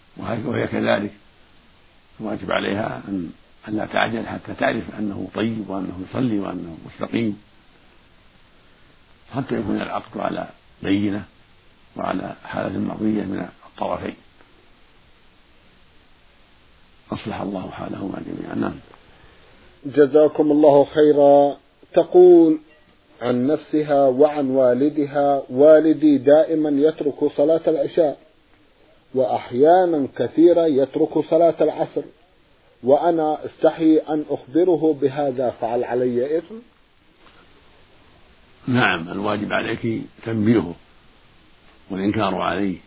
وهي 0.47 0.67
كذلك. 0.67 1.13
الواجب 2.21 2.53
عليها 2.53 3.03
أن 3.09 3.31
أن 3.69 3.77
لا 3.77 3.87
تعجل 3.87 4.27
حتى 4.27 4.55
تعرف 4.55 4.85
أنه 4.99 5.29
طيب 5.35 5.71
وأنه 5.71 6.07
يصلي 6.11 6.39
وأنه 6.39 6.79
مستقيم. 6.87 7.43
حتى 9.35 9.55
يكون 9.55 9.77
العقد 9.77 10.19
على 10.19 10.49
بينة. 10.83 11.25
وعلى 11.99 12.35
حالة 12.45 12.79
مرضية 12.79 13.23
من 13.23 13.49
الطرفين. 13.67 14.15
أصلح 17.13 17.41
الله 17.41 17.71
حالهما 17.71 18.23
جميعا. 18.27 18.55
نعم. 18.55 18.75
جزاكم 19.87 20.51
الله 20.53 20.85
خيرا. 20.85 21.57
تقول 21.93 22.59
عن 23.21 23.47
نفسها 23.47 24.09
وعن 24.09 24.51
والدها 24.51 25.43
والدي 25.51 26.19
دائما 26.19 26.89
يترك 26.89 27.33
صلاة 27.37 27.61
العشاء 27.67 28.19
وأحيانا 29.15 30.09
كثيرة 30.17 30.67
يترك 30.67 31.19
صلاة 31.31 31.55
العصر. 31.61 32.03
وأنا 32.83 33.45
استحي 33.45 33.99
أن 33.99 34.25
أخبره 34.31 34.97
بهذا 35.01 35.51
فعل 35.51 35.85
علي 35.85 36.39
إثم؟ 36.39 36.55
نعم 38.67 39.09
الواجب 39.09 39.53
عليك 39.53 40.03
تنبيهه. 40.27 40.75
والإنكار 41.91 42.35
عليه 42.35 42.79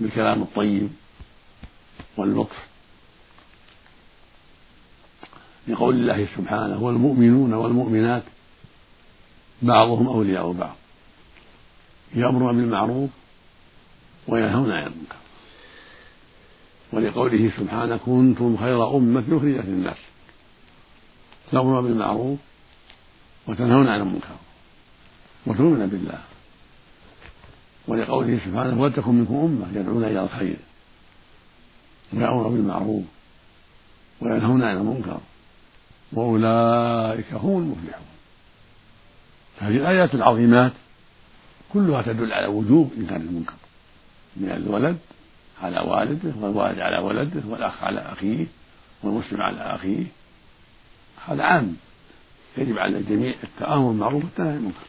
بالكلام 0.00 0.42
الطيب 0.42 0.90
واللطف 2.16 2.56
لقول 5.68 5.94
الله 5.94 6.28
سبحانه 6.36 6.82
والمؤمنون 6.82 7.52
والمؤمنات 7.52 8.22
بعضهم 9.62 10.06
أولياء 10.06 10.52
بعض. 10.52 10.76
يأمرون 12.14 12.56
بالمعروف 12.56 13.10
وينهون 14.28 14.70
عن 14.72 14.86
المنكر. 14.86 15.16
ولقوله 16.92 17.52
سبحانه 17.56 17.96
كنتم 17.96 18.56
خير 18.56 18.96
أمة 18.96 19.20
أخرجت 19.20 19.64
للناس. 19.64 19.96
تأمرون 21.50 21.84
بالمعروف 21.84 22.38
وتنهون 23.46 23.88
عن 23.88 24.00
المنكر. 24.00 24.36
وتؤمنون 25.46 25.86
بالله. 25.86 26.20
ولقوله 27.90 28.38
سبحانه 28.44 28.82
ولتكن 28.82 29.14
منكم 29.14 29.34
أمة 29.34 29.80
يدعون 29.80 30.04
إلى 30.04 30.22
الخير 30.22 30.56
ويأمرون 32.12 32.52
بالمعروف 32.52 33.04
وينهون 34.20 34.62
عن 34.64 34.76
المنكر 34.76 35.20
وأولئك 36.12 37.32
هم 37.32 37.58
المفلحون. 37.62 38.06
هذه 39.58 39.76
الآيات 39.76 40.14
العظيمات 40.14 40.72
كلها 41.72 42.02
تدل 42.02 42.32
على 42.32 42.46
وجوب 42.46 42.92
إنكار 42.98 43.16
المنكر 43.16 43.54
من 44.36 44.50
الولد 44.50 44.98
على 45.62 45.80
والده 45.80 46.32
والوالد 46.40 46.78
على 46.78 46.98
ولده 46.98 47.42
والأخ 47.48 47.82
على 47.82 48.00
أخيه 48.00 48.46
والمسلم 49.02 49.40
على 49.40 49.60
أخيه. 49.60 50.04
هذا 51.26 51.42
عام 51.42 51.76
يجب 52.58 52.78
على 52.78 52.98
الجميع 52.98 53.34
التآمر 53.44 53.88
بالمعروف 53.88 54.24
والتنهي 54.24 54.48
عن 54.48 54.56
المنكر. 54.56 54.86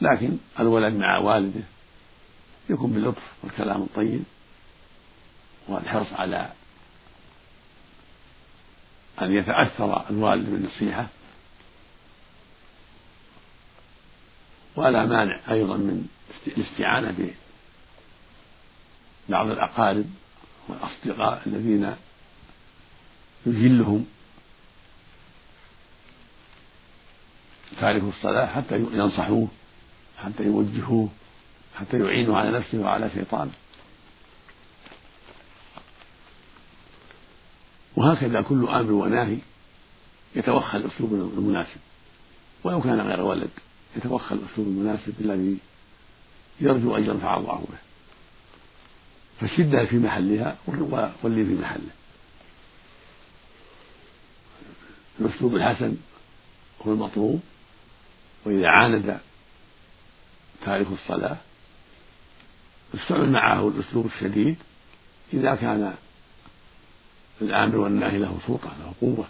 لكن 0.00 0.38
الولد 0.60 0.94
مع 0.94 1.18
والده 1.18 1.60
يكون 2.70 2.92
باللطف 2.92 3.22
والكلام 3.42 3.82
الطيب 3.82 4.22
والحرص 5.68 6.12
على 6.12 6.52
أن 9.22 9.32
يتأثر 9.32 10.10
الوالد 10.10 10.50
بالنصيحة. 10.50 11.06
ولا 14.76 15.06
مانع 15.06 15.40
أيضا 15.50 15.76
من 15.76 16.08
الاستعانة 16.46 17.32
ببعض 19.28 19.50
الأقارب 19.50 20.06
والأصدقاء 20.68 21.42
الذين 21.46 21.96
يجلهم. 23.46 24.06
تارك 27.80 28.02
الصلاة 28.02 28.46
حتى 28.46 28.76
ينصحوه. 28.76 29.48
حتى 30.24 30.44
يوجهوه 30.44 31.08
حتى 31.74 31.98
يعينه 31.98 32.36
على 32.36 32.50
نفسه 32.58 32.78
وعلى 32.78 33.10
شيطانه 33.10 33.50
وهكذا 37.96 38.40
كل 38.40 38.68
أمر 38.68 38.92
وناهي 38.92 39.38
يتوخى 40.36 40.78
الأسلوب 40.78 41.14
المناسب. 41.14 41.80
ولو 42.64 42.80
كان 42.80 43.00
غير 43.00 43.20
ولد 43.20 43.50
يتوخى 43.96 44.34
الأسلوب 44.34 44.66
المناسب 44.68 45.14
الذي 45.20 45.58
يرجو 46.60 46.96
أن 46.96 47.04
ينفع 47.04 47.36
الله 47.36 47.64
به. 47.70 47.78
فالشده 49.40 49.84
في 49.84 49.98
محلها 49.98 50.56
واللي 51.22 51.44
في 51.44 51.54
محله. 51.54 51.90
الأسلوب 55.20 55.56
الحسن 55.56 55.96
هو 56.86 56.92
المطلوب 56.92 57.40
وإذا 58.44 58.68
عاند 58.68 59.20
تارك 60.64 60.86
الصلاة 60.92 61.36
يستعمل 62.94 63.30
معه 63.32 63.68
الأسلوب 63.68 64.06
الشديد 64.06 64.56
إذا 65.32 65.54
كان 65.54 65.94
الآمر 67.40 67.76
والناهي 67.76 68.18
له 68.18 68.38
سلطة 68.46 68.72
له 68.80 68.92
قوة. 69.00 69.28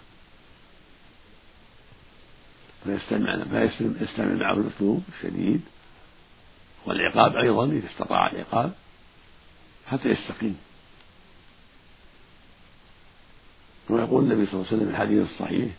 فيستمع 2.83 3.43
فيستمع 3.43 4.33
معه 4.33 4.53
الأسلوب 4.53 5.03
الشديد 5.17 5.61
والعقاب 6.85 7.35
أيضا 7.35 7.65
إذا 7.65 7.87
استطاع 7.87 8.31
العقاب 8.31 8.73
حتى 9.87 10.09
يستقيم. 10.09 10.57
ويقول 13.89 14.23
النبي 14.23 14.45
صلى 14.45 14.53
الله 14.53 14.65
عليه 14.67 14.77
وسلم 14.77 14.85
في 14.85 14.91
الحديث 14.91 15.31
الصحيح 15.31 15.71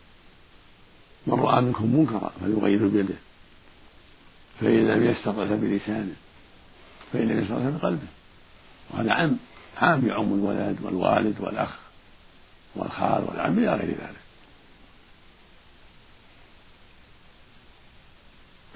من 1.26 1.34
رأى 1.34 1.60
منكم 1.60 1.96
منكرا 1.96 2.32
فليغيره 2.40 2.88
بيده. 2.88 3.14
فإن 4.62 4.88
لم 4.88 5.10
يستطع 5.10 5.46
فبلسانه. 5.46 6.14
فإن 7.12 7.28
لم 7.28 7.42
يستطع 7.42 7.70
بقلبه 7.70 8.06
وهذا 8.90 9.12
عام 9.12 9.38
عام 9.76 10.08
يعم 10.08 10.34
الولد 10.34 10.78
والوالد 10.82 11.40
والأخ 11.40 11.78
والخال 12.74 13.24
والعم 13.24 13.58
إلى 13.58 13.74
غير 13.74 13.88
ذلك. 13.88 14.22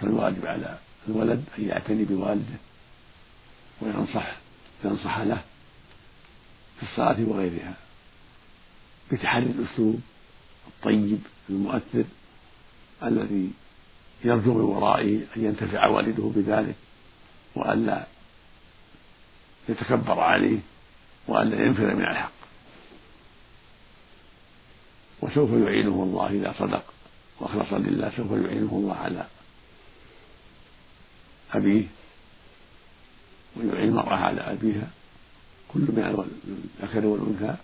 فالواجب 0.01 0.46
على 0.46 0.79
الولد 1.09 1.44
أن 1.59 1.68
يعتني 1.68 2.05
بوالده 2.05 2.57
وينصح 3.81 4.37
ينصح 4.85 5.18
له 5.18 5.42
في 6.77 6.83
الصلاة 6.83 7.16
وغيرها. 7.20 7.75
بتحري 9.12 9.46
الأسلوب 9.46 10.01
الطيب 10.68 11.18
المؤثر 11.51 12.05
الذي 13.03 13.51
يرجو 14.24 14.55
من 14.55 14.61
ورائه 14.61 15.16
أن 15.37 15.44
ينتفع 15.44 15.87
والده 15.87 16.31
بذلك 16.37 16.74
وألا 17.55 18.07
يتكبر 19.68 20.20
عليه 20.20 20.59
وألا 21.29 21.66
ينفر 21.66 21.94
من 21.94 22.05
الحق. 22.05 22.33
وسوف 25.22 25.50
يعينه 25.50 26.02
الله 26.02 26.26
إذا 26.26 26.55
صدق 26.59 26.85
وأخلص 27.40 27.72
لله 27.72 28.11
سوف 28.11 28.31
يعينه 28.31 28.72
الله 28.72 28.94
على 28.94 29.26
أبيه 31.55 31.85
ويعين 33.57 33.88
المرأة 33.88 34.16
على 34.16 34.40
أبيها. 34.40 34.90
كل 35.68 35.81
من 35.81 36.26
الذكر 36.83 37.07
والأنثى 37.07 37.57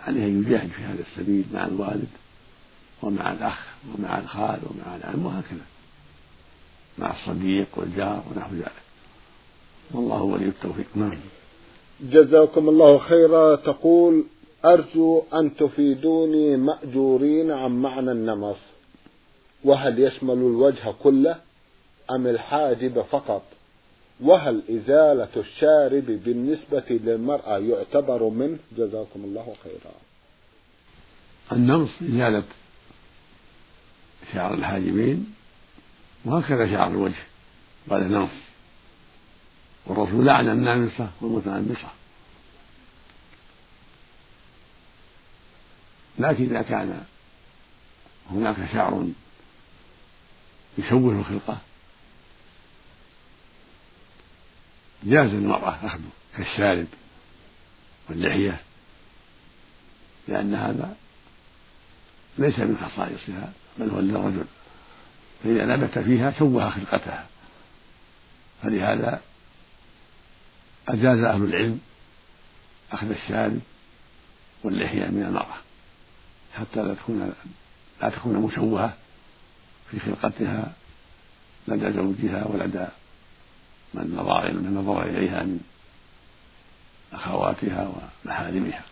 عليه 0.00 0.24
أن 0.24 0.42
يجاهد 0.42 0.70
في 0.70 0.82
هذا 0.82 1.02
السبيل 1.02 1.44
مع 1.52 1.66
الوالد. 1.66 2.08
ومع 3.02 3.32
الأخ 3.32 3.66
ومع 3.94 4.18
الخال 4.18 4.58
ومع 4.70 4.96
العم 4.96 5.26
وهكذا. 5.26 5.66
مع 6.98 7.14
الصديق 7.14 7.66
والجار 7.76 8.22
ونحو 8.30 8.54
ذلك. 8.54 8.72
والله 9.90 10.22
ولي 10.22 10.44
التوفيق. 10.44 10.86
نعم. 10.94 11.18
جزاكم 12.00 12.68
الله 12.68 12.98
خيرا. 12.98 13.56
تقول 13.56 14.24
أرجو 14.64 15.22
أن 15.34 15.56
تفيدوني 15.56 16.56
مأجورين 16.56 17.50
عن 17.50 17.82
معنى 17.82 18.12
النمص 18.12 18.56
وهل 19.64 19.98
يشمل 19.98 20.34
الوجه 20.34 20.94
كله 21.02 21.36
أم 22.10 22.26
الحاجب 22.26 23.02
فقط؟ 23.02 23.42
وهل 24.20 24.62
إزالة 24.70 25.28
الشارب 25.36 26.04
بالنسبة 26.06 26.84
للمرأة 26.90 27.58
يعتبر 27.58 28.28
منه؟ 28.28 28.58
جزاكم 28.78 29.24
الله 29.24 29.54
خيرا. 29.64 29.94
النمص 31.52 31.90
إزالة 32.02 32.42
شعر 34.34 34.54
الحاجبين 34.54 35.34
وهكذا 36.24 36.70
شعر 36.70 36.88
الوجه 36.88 37.24
بعد 37.86 38.02
نمص 38.02 38.30
والرسول 39.86 40.26
لعن 40.26 40.48
النامصة 40.48 41.10
والمتنمصة 41.20 41.88
لكن 46.18 46.44
إذا 46.44 46.62
كان 46.62 47.04
هناك 48.30 48.56
شعر 48.72 49.06
يشوه 50.78 51.12
الخلقة 51.12 51.58
جاز 55.02 55.30
المرأة 55.30 55.86
أخذه 55.86 56.10
كالشارب 56.36 56.86
واللحية 58.08 58.60
لأن 60.28 60.54
هذا 60.54 60.96
ليس 62.38 62.58
من 62.58 62.76
خصائصها. 62.76 63.52
بل 63.78 63.90
هو 63.90 64.00
للرجل 64.00 64.44
فإذا 65.44 65.66
نبت 65.66 65.98
فيها 65.98 66.32
شوه 66.38 66.70
خلقتها. 66.70 67.26
فلهذا 68.62 69.20
أجاز 70.88 71.18
أهل 71.18 71.44
العلم 71.44 71.80
أخذ 72.92 73.10
الشارب 73.10 73.60
واللحية 74.64 75.06
من 75.06 75.22
المرأة 75.22 75.56
حتى 76.54 76.82
لا 76.82 76.94
تكون 76.94 77.32
لا 78.02 78.10
تكون 78.10 78.36
مشوهة 78.36 78.96
في 79.90 80.00
خلقتها 80.00 80.72
لدى 81.68 81.92
زوجها 81.92 82.46
ولدى 82.46 82.86
من 83.94 84.14
نظر 84.16 84.52
من 84.52 84.74
نظر 84.74 85.02
إليها 85.02 85.42
من 85.42 85.60
أخواتها 87.12 87.92
ومحارمها. 88.24 88.82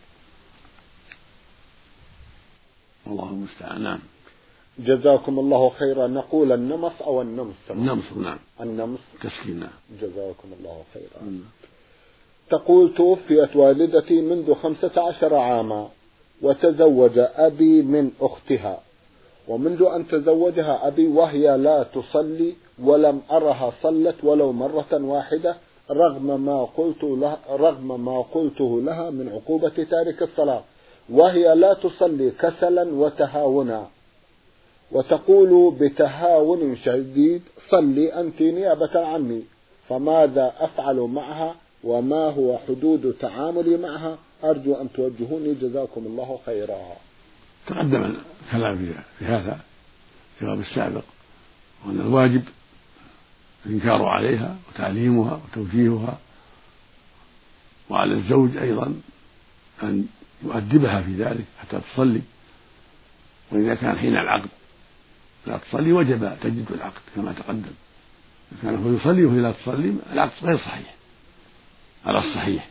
والله 3.06 3.30
المستعان. 3.30 3.82
نعم. 3.82 3.98
جزاكم 4.78 5.38
الله 5.38 5.68
خيرا. 5.68 6.06
نقول 6.06 6.52
النمص 6.52 6.92
أو 7.02 7.22
النمس. 7.22 7.54
النمص 7.70 8.12
نعم. 8.16 8.38
النمص 8.60 9.00
تسكين 9.22 9.60
نعم. 9.60 9.68
جزاكم 10.00 10.48
الله 10.60 10.82
خيرا. 10.94 11.40
تقول 12.50 12.94
توفيت 12.94 13.56
والدتي 13.56 14.20
منذ 14.20 14.54
خمسة 14.54 14.92
عشر 14.96 15.34
عاما 15.34 15.88
وتزوج 16.42 17.18
أبي 17.18 17.82
من 17.82 18.10
أختها. 18.20 18.80
ومنذ 19.48 19.82
أن 19.82 20.08
تزوجها 20.08 20.86
أبي 20.88 21.06
وهي 21.06 21.56
لا 21.56 21.82
تصلي 21.82 22.54
ولم 22.82 23.20
أرها 23.30 23.72
صلت 23.82 24.14
ولو 24.22 24.52
مرة 24.52 24.92
واحدة 24.92 25.56
رغم 25.90 26.40
ما 26.40 26.64
قلت 26.64 27.04
لها 27.04 27.38
رغم 27.50 28.04
ما 28.04 28.22
قلته 28.22 28.80
لها 28.80 29.10
من 29.10 29.28
عقوبة 29.28 29.86
تارك 29.90 30.22
الصلاة. 30.22 30.64
وهي 31.10 31.54
لا 31.54 31.74
تصلي 31.74 32.30
كسلا 32.30 32.82
وتهاونا. 32.82 33.86
وتقول 34.92 35.74
بتهاون 35.80 36.76
شديد 36.76 37.42
صلي 37.70 38.20
أنت 38.20 38.42
نيابة 38.42 39.06
عني. 39.06 39.42
فماذا 39.88 40.52
أفعل 40.58 40.96
معها؟ 40.96 41.54
وما 41.84 42.30
هو 42.30 42.58
حدود 42.68 43.16
تعاملي 43.20 43.76
معها؟ 43.76 44.18
أرجو 44.44 44.74
أن 44.74 44.92
توجهوني. 44.92 45.54
جزاكم 45.54 46.06
الله 46.06 46.38
خيرا. 46.46 46.78
تقدم 47.66 48.14
الكلام 48.46 48.94
في 49.18 49.24
هذا 49.24 49.60
في 50.38 50.42
الجواب 50.42 50.60
السابق 50.60 51.04
وأن 51.86 52.00
الواجب 52.00 52.42
الإنكار 53.66 54.02
عليها 54.02 54.56
وتعليمها 54.68 55.40
وتوجيهها 55.44 56.18
وعلى 57.90 58.14
الزوج 58.14 58.56
أيضا 58.56 58.94
أن 59.82 60.06
يؤدبها 60.44 61.02
في 61.02 61.12
ذلك 61.12 61.44
حتى 61.58 61.80
تصلي 61.80 62.22
وإذا 63.52 63.74
كان 63.74 63.98
حين 63.98 64.16
العقد. 64.16 64.48
لا 65.46 65.56
تصلي 65.56 65.92
وجب 65.92 66.36
تجديد 66.40 66.72
العقد 66.72 67.00
كما 67.16 67.32
تقدم. 67.32 67.72
إذا 68.52 68.62
كان 68.62 68.84
هو 68.84 68.92
يصلي 68.92 69.24
وهي 69.24 69.40
لا 69.40 69.52
تصلي 69.52 69.94
العقد 70.12 70.32
غير 70.42 70.58
صحيح. 70.58 70.94
على 72.06 72.18
الصحيح. 72.18 72.68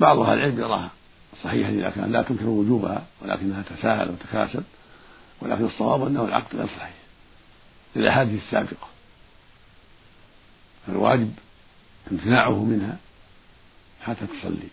بعض 0.00 0.18
أهل 0.18 0.38
العلم 0.38 0.60
يراها 0.60 0.90
صحيحا 1.42 1.70
إذا 1.70 1.90
كان 1.90 2.12
لا 2.12 2.22
تنكر 2.22 2.46
وجوبها 2.46 3.06
ولكنها 3.22 3.62
تساهل 3.62 4.10
وتكاسل 4.10 4.62
ولكن 5.40 5.64
الصواب 5.64 6.06
أنه 6.06 6.24
العقد 6.24 6.56
غير 6.56 6.66
صحيح. 6.66 6.94
للاحاديث 7.96 8.42
السابقة. 8.42 8.88
فالواجب 10.86 11.32
امتناعه 12.12 12.64
منها 12.64 12.96
حتى 14.02 14.26
تصلي 14.26 14.68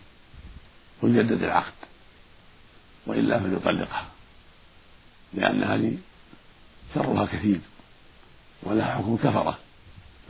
ويجدد 1.02 1.42
العقد. 1.42 1.72
وإلا 3.06 3.40
فليطلقها. 3.40 4.09
لأن 5.34 5.62
هذه 5.62 5.98
شرها 6.94 7.26
كثير 7.26 7.60
ولها 8.62 8.94
حكم 8.94 9.16
كفرة 9.16 9.58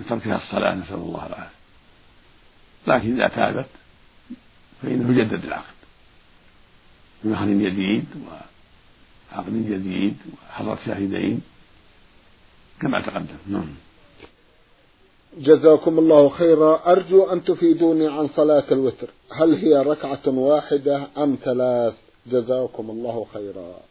بتركها 0.01 0.37
الصلاة 0.37 0.75
نسأل 0.75 0.95
الله 0.95 1.27
العافية. 1.27 1.61
لكن 2.87 3.21
إذا 3.21 3.29
تابت 3.29 3.67
فإنه 4.83 5.21
يجدد 5.21 5.45
العقد. 5.45 5.75
بمهر 7.25 7.49
جديد 7.49 8.05
وعقد 8.27 9.53
جديد 9.53 10.17
وحضرة 10.33 10.79
شاهدين 10.87 11.41
كما 12.81 13.01
تقدم. 13.01 13.37
نعم. 13.47 13.75
جزاكم 15.39 15.99
الله 15.99 16.29
خيرا. 16.29 16.93
أرجو 16.93 17.25
أن 17.25 17.45
تفيدوني 17.45 18.09
عن 18.09 18.29
صلاة 18.37 18.65
الوتر. 18.73 19.09
هل 19.33 19.55
هي 19.55 19.83
ركعة 19.83 20.29
واحدة 20.29 21.07
أم 21.19 21.39
ثلاث؟ 21.45 21.95
جزاكم 22.27 22.91
الله 22.91 23.27
خيرا. 23.35 23.90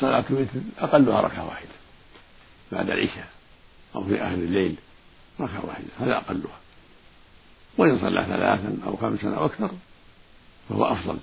صلاة 0.00 0.24
الوتر 0.30 0.60
أقلها 0.78 1.20
ركعة 1.20 1.46
واحدة 1.46 1.68
بعد 2.72 2.90
العشاء 2.90 3.28
أو 3.94 4.04
في 4.04 4.22
آخر 4.22 4.34
الليل 4.34 4.76
ركعة 5.40 5.66
واحدة 5.66 5.86
هذا 6.00 6.16
أقلها. 6.16 6.58
وإن 7.78 7.98
صلى 7.98 8.24
ثلاثا 8.24 8.78
أو 8.86 8.96
خمسا 8.96 9.36
أو 9.36 9.46
أكثر 9.46 9.70
فهو 10.68 10.84
أفضل 10.84 11.18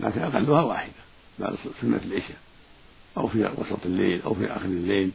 لكن 0.00 0.20
أقلها 0.20 0.62
واحدة 0.62 0.92
بعد 1.38 1.56
سنة 1.80 2.00
العشاء 2.04 2.38
أو 3.16 3.28
في 3.28 3.50
وسط 3.56 3.86
الليل 3.86 4.22
أو 4.22 4.34
في 4.34 4.46
آخر 4.46 4.64
الليل. 4.64 5.10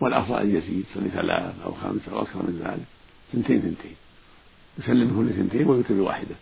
والأفضل 0.00 0.38
أن 0.40 0.56
يزيد 0.56 0.84
يصلي 0.90 1.10
ثلاث 1.10 1.54
أو 1.64 1.72
خمس 1.72 2.08
أو 2.08 2.22
أكثر 2.22 2.42
من 2.42 2.62
ذلك 2.64 2.86
ثنتين 3.32 3.60
ثنتين. 3.60 3.96
يسلم 4.78 5.16
كل 5.16 5.34
ثنتين 5.34 5.68
ويوتر 5.68 5.94
بواحدة 5.94 6.34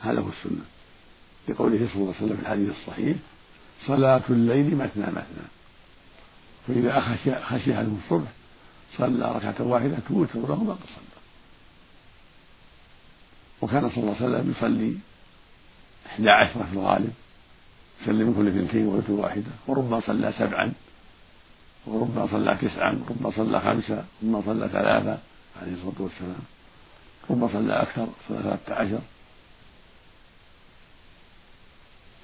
هذا 0.00 0.20
هو 0.20 0.28
السنة. 0.28 0.64
لقوله 1.48 1.88
صلى 1.92 2.02
الله 2.02 2.14
عليه 2.14 2.26
وسلم 2.26 2.36
في 2.36 2.42
الحديث 2.42 2.70
الصحيح 2.70 3.16
صلاة 3.86 4.22
الليل 4.30 4.76
مثنى 4.76 5.06
مثنى. 5.06 5.46
فإذا 6.68 7.00
خشي 7.00 7.34
خشي 7.34 7.80
الصبح 7.80 8.28
صلى 8.98 9.32
ركعة 9.32 9.66
واحدة 9.66 9.96
توتر 10.08 10.40
له 10.48 10.64
ما 10.64 10.72
قد 10.72 10.78
صلى 10.86 11.16
وكان 13.62 13.90
صلى 13.90 13.98
الله 13.98 14.16
عليه 14.16 14.26
وسلم 14.26 14.50
يصلي 14.50 14.96
إحدى 16.06 16.30
عشرة 16.30 16.62
في 16.62 16.72
الغالب 16.72 17.12
يسلم 18.02 18.34
كل 18.34 18.48
اثنتين 18.48 18.86
ويوتر 18.86 19.12
واحدة 19.12 19.50
وربما 19.66 20.00
صلى 20.00 20.32
سبعا 20.38 20.72
وربما 21.86 22.28
صلى 22.30 22.56
تسعا 22.60 22.92
وربما 23.08 23.30
صلى 23.36 23.60
خمسة 23.60 24.04
وربما 24.22 24.42
صلى 24.46 24.68
ثلاثة 24.68 25.18
عليه 25.62 25.72
الصلاة 25.72 25.94
والسلام 25.98 26.42
ربما 27.30 27.48
صلى 27.52 27.82
أكثر 27.82 28.06
صلى 28.28 28.38
ثلاثة 28.42 28.74
عشر. 28.74 29.00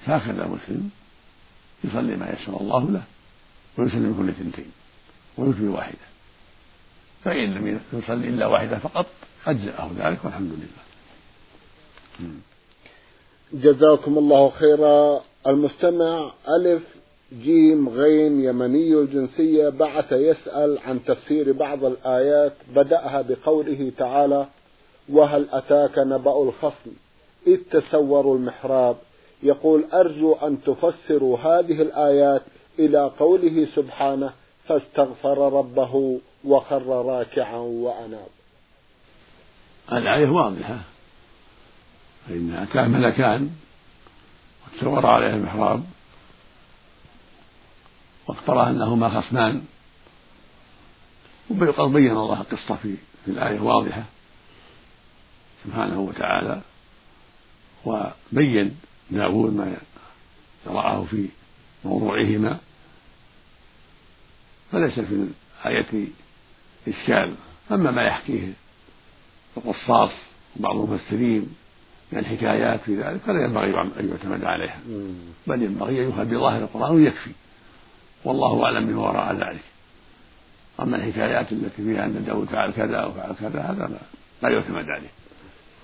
هكذا 0.05 0.45
المسلم 0.45 0.89
يصلي 1.83 2.15
ما 2.15 2.29
يسر 2.29 2.61
الله 2.61 2.91
له 2.91 3.03
ويسلم 3.77 4.15
كل 4.19 4.29
اثنتين 4.29 4.71
ويوتر 5.37 5.63
واحدة. 5.63 5.97
فإن 7.23 7.53
لم 7.53 7.79
يصلي 7.93 8.29
إلا 8.29 8.45
واحدة 8.47 8.77
فقط 8.77 9.05
أجزأه 9.47 9.91
ذلك 9.97 10.25
والحمد 10.25 10.51
لله. 10.51 10.83
جزاكم 13.53 14.17
الله 14.17 14.49
خيرا. 14.49 15.21
المستمع 15.47 16.33
ألف 16.49 16.83
جيم 17.41 17.89
غين 17.89 18.43
يمني 18.43 18.93
الجنسية 18.93 19.69
بعث 19.69 20.11
يسأل 20.11 20.79
عن 20.79 21.05
تفسير 21.05 21.51
بعض 21.51 21.83
الآيات 21.83 22.53
بدأها 22.75 23.21
بقوله 23.21 23.91
تعالى 23.97 24.47
وهل 25.09 25.47
أتاك 25.51 25.99
نبأ 25.99 26.43
الخصم 26.43 26.91
إذ 27.47 27.57
تسوروا 27.71 28.37
المحراب 28.37 28.95
يقول 29.43 29.85
أرجو 29.93 30.33
أن 30.33 30.63
تفسروا 30.63 31.37
هذه 31.39 31.81
الآيات 31.81 32.41
إلى 32.79 33.11
قوله 33.19 33.67
سبحانه 33.75 34.33
فاستغفر 34.67 35.53
ربه 35.53 36.19
وخر 36.43 37.05
راكعا 37.05 37.57
وأناب. 37.57 38.27
الآية 39.91 40.29
واضحة. 40.29 40.79
فإن 42.27 42.53
أتاه 42.53 42.87
ملكان 42.87 43.49
وتسور 44.67 45.05
عليه 45.05 45.33
المحراب 45.33 45.83
واقترى 48.27 48.69
أنهما 48.69 49.21
خصمان. 49.21 49.61
وقد 51.49 51.93
بين 51.93 52.11
الله 52.11 52.41
القصة 52.41 52.75
في 52.75 52.97
الآية 53.27 53.59
واضحة. 53.59 54.03
سبحانه 55.63 55.99
وتعالى 55.99 56.61
وبين 57.85 58.77
داود 59.11 59.53
ما 59.53 59.77
رآه 60.67 61.03
في 61.03 61.27
موضوعهما. 61.85 62.59
فليس 64.71 64.99
في 64.99 65.27
الآية 65.65 66.07
إشكال. 66.87 67.35
أما 67.71 67.91
ما 67.91 68.01
يحكيه 68.01 68.53
القصاص 69.57 70.11
وبعض 70.59 70.75
المفسرين 70.75 71.55
من 72.11 72.19
الحكايات 72.19 72.81
في 72.81 72.95
ذلك 72.95 73.21
فلا 73.21 73.43
ينبغي 73.43 73.81
أن 73.99 74.09
يعتمد 74.09 74.43
عليها. 74.43 74.79
بل 75.47 75.61
ينبغي 75.61 76.01
أن 76.01 76.05
يؤخذ 76.05 76.25
بظاهر 76.25 76.61
القرآن 76.61 76.95
ويكفي. 76.95 77.31
والله 78.23 78.63
أعلم 78.63 78.85
بما 78.85 79.01
وراء 79.01 79.33
ذلك. 79.33 79.63
أما 80.79 80.95
الحكايات 80.97 81.51
التي 81.51 81.83
فيها 81.83 82.05
أن 82.05 82.25
داود 82.25 82.47
فعل 82.47 82.71
كذا 82.71 83.03
وفعل 83.03 83.35
كذا 83.39 83.61
هذا 83.61 83.87
لا, 83.87 83.97
لا 84.41 84.55
يعتمد 84.55 84.85
عليه. 84.89 85.09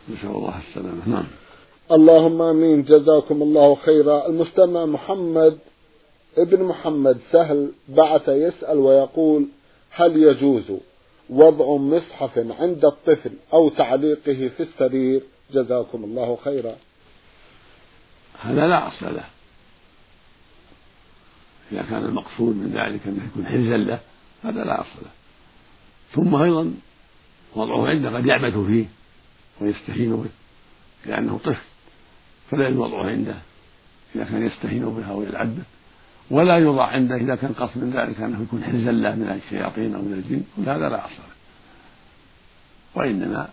نسأل 0.09 0.29
الله 0.29 0.59
السلامة. 0.69 1.09
نعم. 1.09 1.25
اللهم 1.91 2.41
آمين. 2.41 2.83
جزاكم 2.83 3.41
الله 3.41 3.75
خيرا. 3.75 4.27
المستمع 4.27 4.85
محمد 4.85 5.59
ابن 6.37 6.63
محمد 6.63 7.19
سهل 7.31 7.71
بعث 7.89 8.27
يسأل 8.27 8.77
ويقول 8.77 9.47
هل 9.91 10.17
يجوز 10.17 10.63
وضع 11.29 11.75
مصحف 11.75 12.37
عند 12.37 12.85
الطفل 12.85 13.31
أو 13.53 13.69
تعليقه 13.69 14.49
في 14.57 14.63
السرير؟ 14.63 15.21
جزاكم 15.53 16.03
الله 16.03 16.37
خيرا. 16.43 16.75
هذا 18.39 18.67
لا 18.67 18.87
أصل 18.87 19.05
له. 19.15 19.25
إذا 21.71 21.81
كان 21.81 22.05
المقصود 22.05 22.55
من 22.55 22.67
ذلك 22.67 23.07
أنه 23.07 23.25
يكون 23.25 23.45
حرزا 23.45 23.77
له 23.77 23.99
هذا 24.43 24.63
لا 24.63 24.81
أصل 24.81 24.99
له. 25.01 25.11
ثم 26.15 26.35
أيضا 26.35 26.73
وضعه 27.55 27.87
عنده 27.87 28.17
قد 28.17 28.25
يعبث 28.25 28.57
فيه 28.57 28.85
ويستهين 29.61 30.15
به 30.15 30.29
لأنه 31.05 31.37
طفل. 31.37 31.68
فلا 32.51 32.67
يوضعه 32.67 33.09
عنده 33.09 33.35
إذا 34.15 34.23
كان 34.23 34.45
يستهين 34.47 34.85
بها 34.85 35.11
ويلعب 35.11 35.53
ولا 36.31 36.55
يوضع 36.55 36.87
عنده 36.87 37.15
إذا 37.15 37.35
كان 37.35 37.53
قصد 37.53 37.77
من 37.77 37.91
ذلك 37.91 38.21
أنه 38.21 38.41
يكون 38.41 38.63
حرزا 38.63 38.91
له 38.91 39.15
من 39.15 39.41
الشياطين 39.45 39.95
أو 39.95 40.01
من 40.01 40.13
الجن 40.13 40.43
وهذا 40.57 40.89
لا 40.89 41.05
أصل 41.05 41.13
له. 41.13 41.35
وإنما 42.95 43.49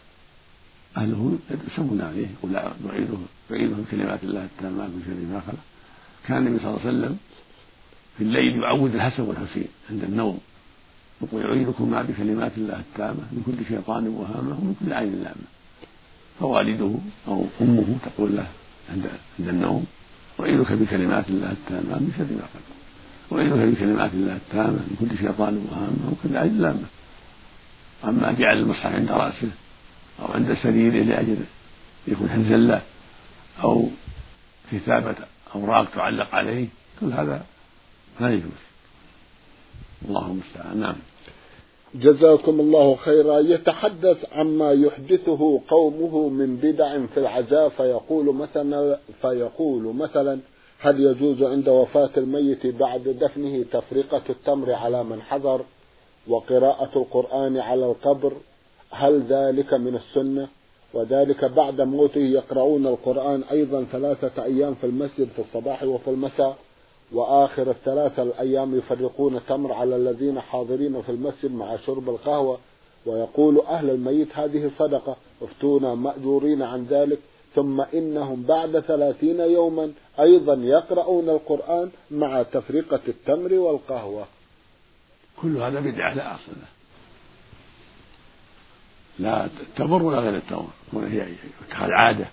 أهله 0.97 1.39
يسمون 1.73 2.01
عليه 2.01 2.27
يقول 2.27 2.53
نعيده 2.87 3.19
نعيده 3.51 3.77
بكلمات 3.77 4.25
الله 4.25 4.45
التامات 4.45 4.89
من 4.89 5.03
شر 5.07 5.35
ما 5.35 5.41
خلق. 5.41 5.59
كان 6.27 6.47
النبي 6.47 6.59
صلى 6.59 6.69
الله 6.69 6.81
عليه 6.81 6.91
وسلم 6.91 7.19
في 8.19 8.25
الليل 8.25 8.63
يعود 8.63 8.95
الحسن 8.95 9.23
والحسين 9.23 9.69
عند 9.91 10.05
النوم. 10.05 10.39
يقول 11.23 11.43
يعيدكما 11.43 12.03
بكلمات 12.03 12.53
الله 12.57 12.81
التامة 12.81 13.25
من 13.33 13.43
كل 13.47 13.69
شيطان 13.69 14.09
وهامة 14.09 14.51
ومن 14.51 14.75
كل 14.81 14.93
عين 14.93 15.23
لامة. 15.23 15.47
فوالده 16.41 16.95
أو 17.29 17.45
أمه 17.61 17.97
تقول 18.05 18.37
له 18.37 18.47
عند 18.92 19.07
عند 19.38 19.49
النوم 19.49 19.87
أعيذك 20.40 20.72
بكلمات 20.72 21.29
الله 21.29 21.51
التامة 21.53 21.99
من 21.99 22.12
شر 22.18 22.35
ما 22.35 22.42
خلق 22.53 22.77
أعيذك 23.38 23.77
بكلمات 23.77 24.11
الله 24.14 24.37
التامة 24.37 24.70
من 24.70 24.96
كل 25.01 25.18
شيطان 25.18 25.66
وهامة 25.70 25.88
ومن 25.88 26.16
كل 26.22 26.37
عين 26.37 26.59
لامة. 26.59 26.87
أما 28.05 28.33
جعل 28.33 28.59
المصحف 28.59 28.87
عند 28.94 29.11
رأسه 29.11 29.49
أو 30.20 30.33
عند 30.33 30.55
سريره 30.62 31.05
لأجل 31.05 31.38
يكون 32.09 32.31
حرزا 32.31 32.57
له 32.57 32.83
أو 33.62 33.88
كتابة 34.72 35.14
أوراق 35.55 35.90
تعلق 35.94 36.35
عليه 36.35 36.68
كل 37.01 37.12
هذا 37.12 37.44
لا 38.20 38.31
يجوز. 38.31 38.51
الله 40.09 40.27
المستعان 40.27 40.81
نعم. 40.81 40.96
جزاكم 42.01 42.61
الله 42.61 42.97
خيرا. 42.97 43.39
يتحدث 43.39 44.17
عما 44.33 44.73
يحدثه 44.73 45.61
قومه 45.69 46.29
من 46.29 46.57
بدع 46.57 47.07
في 47.07 47.21
العزاء 47.21 47.69
فيقول 47.69 48.35
مثلا 48.35 48.99
فيقول 49.23 49.95
مثلا 49.95 50.39
هل 50.79 51.01
يجوز 51.01 51.43
عند 51.43 51.69
وفاة 51.69 52.11
الميت 52.17 52.67
بعد 52.67 53.03
دفنه 53.21 53.65
تفرقة 53.73 54.23
التمر 54.31 54.73
على 54.73 55.05
من 55.05 55.23
حضر 55.23 55.61
وقراءة 56.29 56.91
القرآن 56.97 57.57
على 57.57 57.87
القبر؟ 57.87 58.33
هل 58.91 59.23
ذلك 59.29 59.75
من 59.75 59.95
السنة؟ 59.95 60.49
وذلك 60.95 61.45
بعد 61.45 61.81
موته 61.81 62.21
يقرؤون 62.21 62.87
القرآن 62.87 63.43
أيضا 63.51 63.87
ثلاثة 63.93 64.45
أيام 64.45 64.75
في 64.75 64.85
المسجد 64.85 65.29
في 65.37 65.39
الصباح 65.39 65.83
وفي 65.83 66.11
المساء. 66.11 66.57
وآخر 67.12 67.71
الثلاثة 67.71 68.23
الأيام 68.23 68.79
يفرقون 68.79 69.37
التمر 69.37 69.73
على 69.73 69.97
الذين 69.97 70.40
حاضرين 70.40 71.03
في 71.03 71.09
المسجد 71.09 71.55
مع 71.55 71.77
شرب 71.77 72.09
القهوة 72.09 72.59
ويقول 73.07 73.61
أهل 73.61 73.90
الميت 73.90 74.29
هذه 74.38 74.71
صدقة 74.79 75.16
افتونا 75.42 75.95
مأجورين 75.95 76.62
عن 76.62 76.85
ذلك 76.85 77.19
ثم 77.55 77.81
إنهم 77.81 78.42
بعد 78.42 78.81
ثلاثين 78.81 79.40
يوما 79.40 79.92
أيضا 80.21 80.55
يقرؤون 80.55 81.29
القرآن 81.29 81.90
مع 82.11 82.42
تفرقة 82.42 83.01
التمر 83.09 83.55
والقهوة. 83.55 84.27
كل 85.42 85.57
هذا 85.57 85.81
بدعة 85.81 86.14
لا 86.14 86.35
أصل 86.35 86.53
له. 86.53 86.69
لا 89.19 89.45
التمر 89.45 90.03
ولا 90.03 90.19
غير 90.19 90.37
التمر. 90.37 90.69
هي 90.95 91.27
اتخاذ 91.69 91.90
عادة 91.90 92.27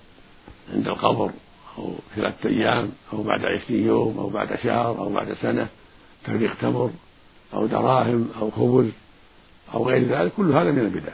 عند 0.74 0.88
القبر. 0.88 1.32
أو 1.78 1.94
ثلاثة 2.16 2.50
أيام 2.50 2.92
أو 3.14 3.24
بعد 3.24 3.46
عشرين 3.46 3.88
يوم 3.88 4.18
أو 4.18 4.30
بعد 4.30 4.56
شهر 4.64 4.98
أو 4.98 5.10
بعد 5.10 5.34
سنة 5.34 5.68
تفريق 6.24 6.58
تمر 6.62 6.92
أو 7.54 7.66
دراهم 7.66 8.30
أو 8.42 8.52
خبز 8.52 8.92
أو 9.74 9.88
غير 9.88 10.04
ذلك 10.04 10.34
كل 10.34 10.52
هذا 10.52 10.72
من 10.72 10.80
البدع. 10.80 11.14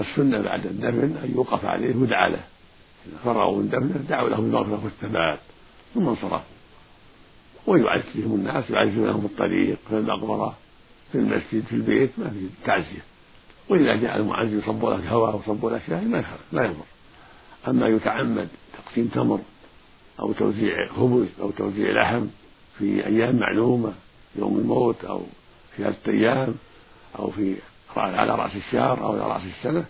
السنة 0.00 0.40
بعد 0.40 0.66
الدفن 0.66 1.16
أن 1.24 1.32
يوقف 1.34 1.64
عليه 1.64 1.96
ويدعى 1.96 2.30
له. 2.30 2.40
إذا 3.06 3.16
فرغوا 3.24 3.62
من 3.62 3.68
دفنه 3.68 4.04
دعوا 4.08 4.28
له 4.28 4.36
بالمغفرة 4.36 4.80
والثبات 4.84 5.38
ثم 5.94 6.08
انصرف 6.08 6.42
ويعزيهم 7.66 8.34
الناس 8.34 8.70
يعزونهم 8.70 9.20
في 9.20 9.26
الطريق 9.26 9.78
في 9.88 9.98
المقبرة 9.98 10.56
في 11.12 11.18
المسجد 11.18 11.64
في 11.64 11.72
البيت 11.72 12.10
ما 12.18 12.30
في 12.30 12.48
تعزية. 12.64 13.02
وإذا 13.68 13.96
جاء 13.96 14.16
المعز 14.16 14.54
يصب 14.54 14.84
لك 14.84 15.06
هواء 15.06 15.36
وصب 15.36 15.66
لك 15.66 15.82
شاي 15.86 16.04
ما 16.04 16.24
لا 16.52 16.64
يضر. 16.64 16.84
أما 17.68 17.88
يتعمد 17.88 18.48
تقسيم 18.72 19.08
تمر 19.08 19.40
أو 20.20 20.32
توزيع 20.32 20.88
خبز 20.88 21.26
أو 21.40 21.50
توزيع 21.50 22.02
لحم 22.02 22.26
في 22.78 23.06
أيام 23.06 23.36
معلومة 23.36 23.92
يوم 24.36 24.58
الموت 24.58 25.04
أو 25.04 25.22
في 25.76 25.82
ثلاثة 25.82 26.12
أيام 26.12 26.54
أو 27.18 27.30
في 27.30 27.56
على 27.96 28.34
رأس 28.34 28.56
الشهر 28.56 29.04
أو 29.04 29.12
على 29.12 29.32
رأس 29.32 29.42
السنة 29.44 29.84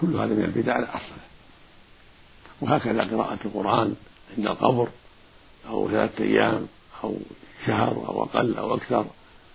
كل 0.00 0.16
هذا 0.16 0.34
من 0.34 0.44
البدع 0.44 0.78
لا 0.78 0.96
أصل 0.96 1.12
وهكذا 2.60 3.04
قراءة 3.04 3.38
القرآن 3.44 3.94
عند 4.36 4.46
القبر 4.46 4.88
أو 5.68 5.90
ثلاثة 5.90 6.24
أيام 6.24 6.66
أو 7.04 7.16
شهر 7.66 7.92
أو 8.08 8.22
أقل 8.22 8.56
أو 8.56 8.74
أكثر 8.74 9.06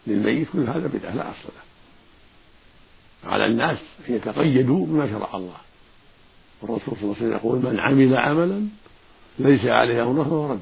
للميت 0.08 0.48
كل 0.54 0.60
هذا 0.60 0.88
بدعة 0.88 1.16
لا 1.16 1.32
أصل 1.32 1.50
له 1.50 1.64
على 3.32 3.46
الناس 3.46 3.78
أن 4.10 4.16
يتقيدوا 4.16 4.86
بما 4.86 5.12
شرع 5.12 5.30
الله. 5.34 5.58
والرسول 6.64 6.96
صلى 6.96 7.04
الله 7.04 7.16
عليه 7.16 7.26
وسلم 7.26 7.32
يقول 7.32 7.60
من 7.60 7.80
عمل 7.80 8.16
عملا 8.16 8.68
ليس 9.40 9.66
عليه 9.66 10.04
أمره 10.04 10.24
فهو 10.24 10.52
رد. 10.52 10.60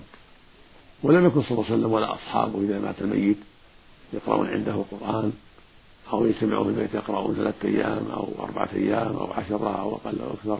ولم 1.03 1.25
يكن 1.25 1.41
صلى 1.41 1.51
الله 1.51 1.65
عليه 1.65 1.75
وسلم 1.75 1.91
ولا 1.91 2.13
أصحابه 2.13 2.59
إذا 2.61 2.79
مات 2.79 2.95
الميت 3.01 3.37
يقرأون 4.13 4.47
عنده 4.47 4.71
القرآن 4.71 5.33
أو 6.13 6.25
يجتمعون 6.25 6.63
في 6.63 6.69
البيت 6.69 6.93
يقرأون 6.93 7.35
ثلاثة 7.35 7.67
أيام 7.67 8.11
أو 8.11 8.27
أربعة 8.39 8.69
أيام 8.75 9.15
أو 9.15 9.33
عشرة 9.33 9.81
أو 9.81 9.95
أقل 9.95 10.21
أو 10.21 10.33
أكثر. 10.33 10.59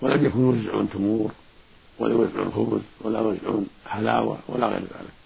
ولم 0.00 0.24
يكونوا 0.26 0.54
يوزعون 0.54 0.90
تمور 0.90 1.30
ولا 1.98 2.12
يوزعون 2.12 2.50
خبز 2.50 2.80
ولا 3.00 3.20
يوزعون 3.20 3.66
حلاوة 3.86 4.38
ولا 4.48 4.66
غير 4.66 4.80
ذلك. 4.80 5.20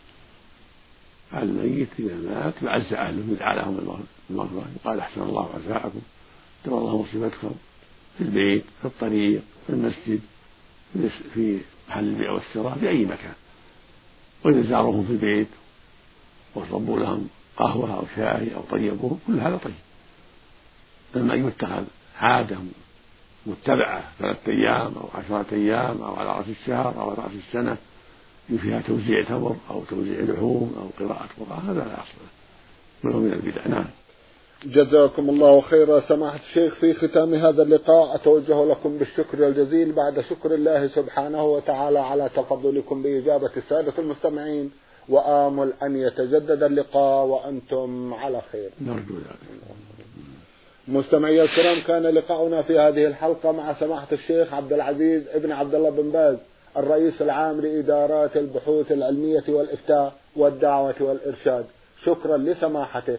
الميت 1.43 1.89
إذا 1.99 2.15
مات 2.15 2.55
يعز 2.63 2.93
أهله 2.93 3.33
يدعى 3.33 3.57
لهم 3.57 3.99
المغفرة 4.31 4.65
يقال 4.77 5.01
أحسن 5.01 5.23
الله 5.23 5.49
عزاءكم 5.55 6.01
ترى 6.65 6.75
الله 6.75 7.03
مصيبتكم 7.03 7.51
في 8.19 8.25
البيت 8.25 8.65
في 8.81 8.85
الطريق 8.85 9.43
في 9.67 9.73
المسجد 9.73 10.21
في 11.35 11.61
محل 11.89 12.05
البيع 12.05 12.31
والشراء 12.31 12.79
في 12.79 12.89
أي 12.89 13.05
مكان. 13.05 13.35
وإذا 14.45 14.63
زاروهم 14.63 15.07
في 15.07 15.13
البيت 15.13 15.49
وصبوا 16.55 16.99
لهم 16.99 17.29
قهوة 17.57 17.95
أو 17.95 18.05
شاي 18.17 18.55
أو 18.55 18.63
طيبوهم 18.63 19.19
كل 19.27 19.41
هذا 19.41 19.57
طيب. 19.57 19.75
أما 21.17 21.35
أن 21.35 21.49
يتخذ 21.49 21.85
عادة 22.19 22.57
متبعة 23.47 24.05
ثلاثة 24.19 24.53
أيام 24.53 24.95
أو 24.97 25.09
عشرة 25.15 25.47
أيام 25.53 26.03
أو 26.03 26.15
على 26.15 26.29
رأس 26.29 26.49
الشهر 26.49 27.01
أو 27.01 27.11
على 27.11 27.19
رأس 27.19 27.33
السنة 27.49 27.77
فيها 28.49 28.81
توزيع 28.81 29.25
تمر 29.25 29.57
أو 29.71 29.85
توزيع 29.85 30.21
لحوم 30.21 30.75
أو 30.79 31.07
قراءة 31.07 31.29
قرآن 31.41 31.61
هذا 31.69 31.85
لا 31.85 32.03
أصل 32.03 32.19
له 33.05 33.19
من 33.19 33.33
البدع. 33.33 33.69
نعم. 33.69 33.85
جزاكم 34.67 35.31
الله 35.31 35.61
خيرا. 35.61 36.01
سماحة 36.01 36.39
الشيخ 36.39 36.75
في 36.75 36.95
ختام 36.95 37.35
هذا 37.35 37.63
اللقاء 37.63 38.15
أتوجه 38.15 38.65
لكم 38.65 38.99
بالشكر 38.99 39.47
الجزيل 39.47 39.93
بعد 39.93 40.21
شكر 40.21 40.55
الله 40.55 40.89
سبحانه 40.89 41.45
وتعالى 41.45 41.99
على 41.99 42.31
تفضلكم 42.37 43.03
بإجابة 43.03 43.51
السادة 43.57 43.93
المستمعين. 43.99 44.71
وآمل 45.09 45.73
أن 45.83 45.97
يتجدد 45.97 46.63
اللقاء 46.63 47.27
وأنتم 47.27 48.15
على 48.15 48.41
خير. 48.53 48.71
نرجو 48.81 49.15
ذلك. 49.15 49.55
مستمعي 50.89 51.43
الكرام 51.43 51.81
كان 51.87 52.03
لقاؤنا 52.03 52.63
في 52.63 52.79
هذه 52.79 53.07
الحلقة 53.07 53.53
مع 53.53 53.75
سماحة 53.81 54.07
الشيخ 54.13 54.55
عبد 54.55 54.73
العزيز 54.73 55.29
ابن 55.29 55.53
عبد 55.53 55.75
الله 55.75 55.91
بن 55.91 56.11
باز 56.11 56.37
الرئيس 56.77 57.23
العام 57.23 57.61
لإدارات 57.61 58.37
البحوث 58.37 58.93
العلمية 58.93 59.45
والإفتاء 59.49 60.15
والدعوة 60.37 60.95
والإرشاد. 61.01 61.65
شكرا 62.05 62.37
لسماحته. 62.37 63.19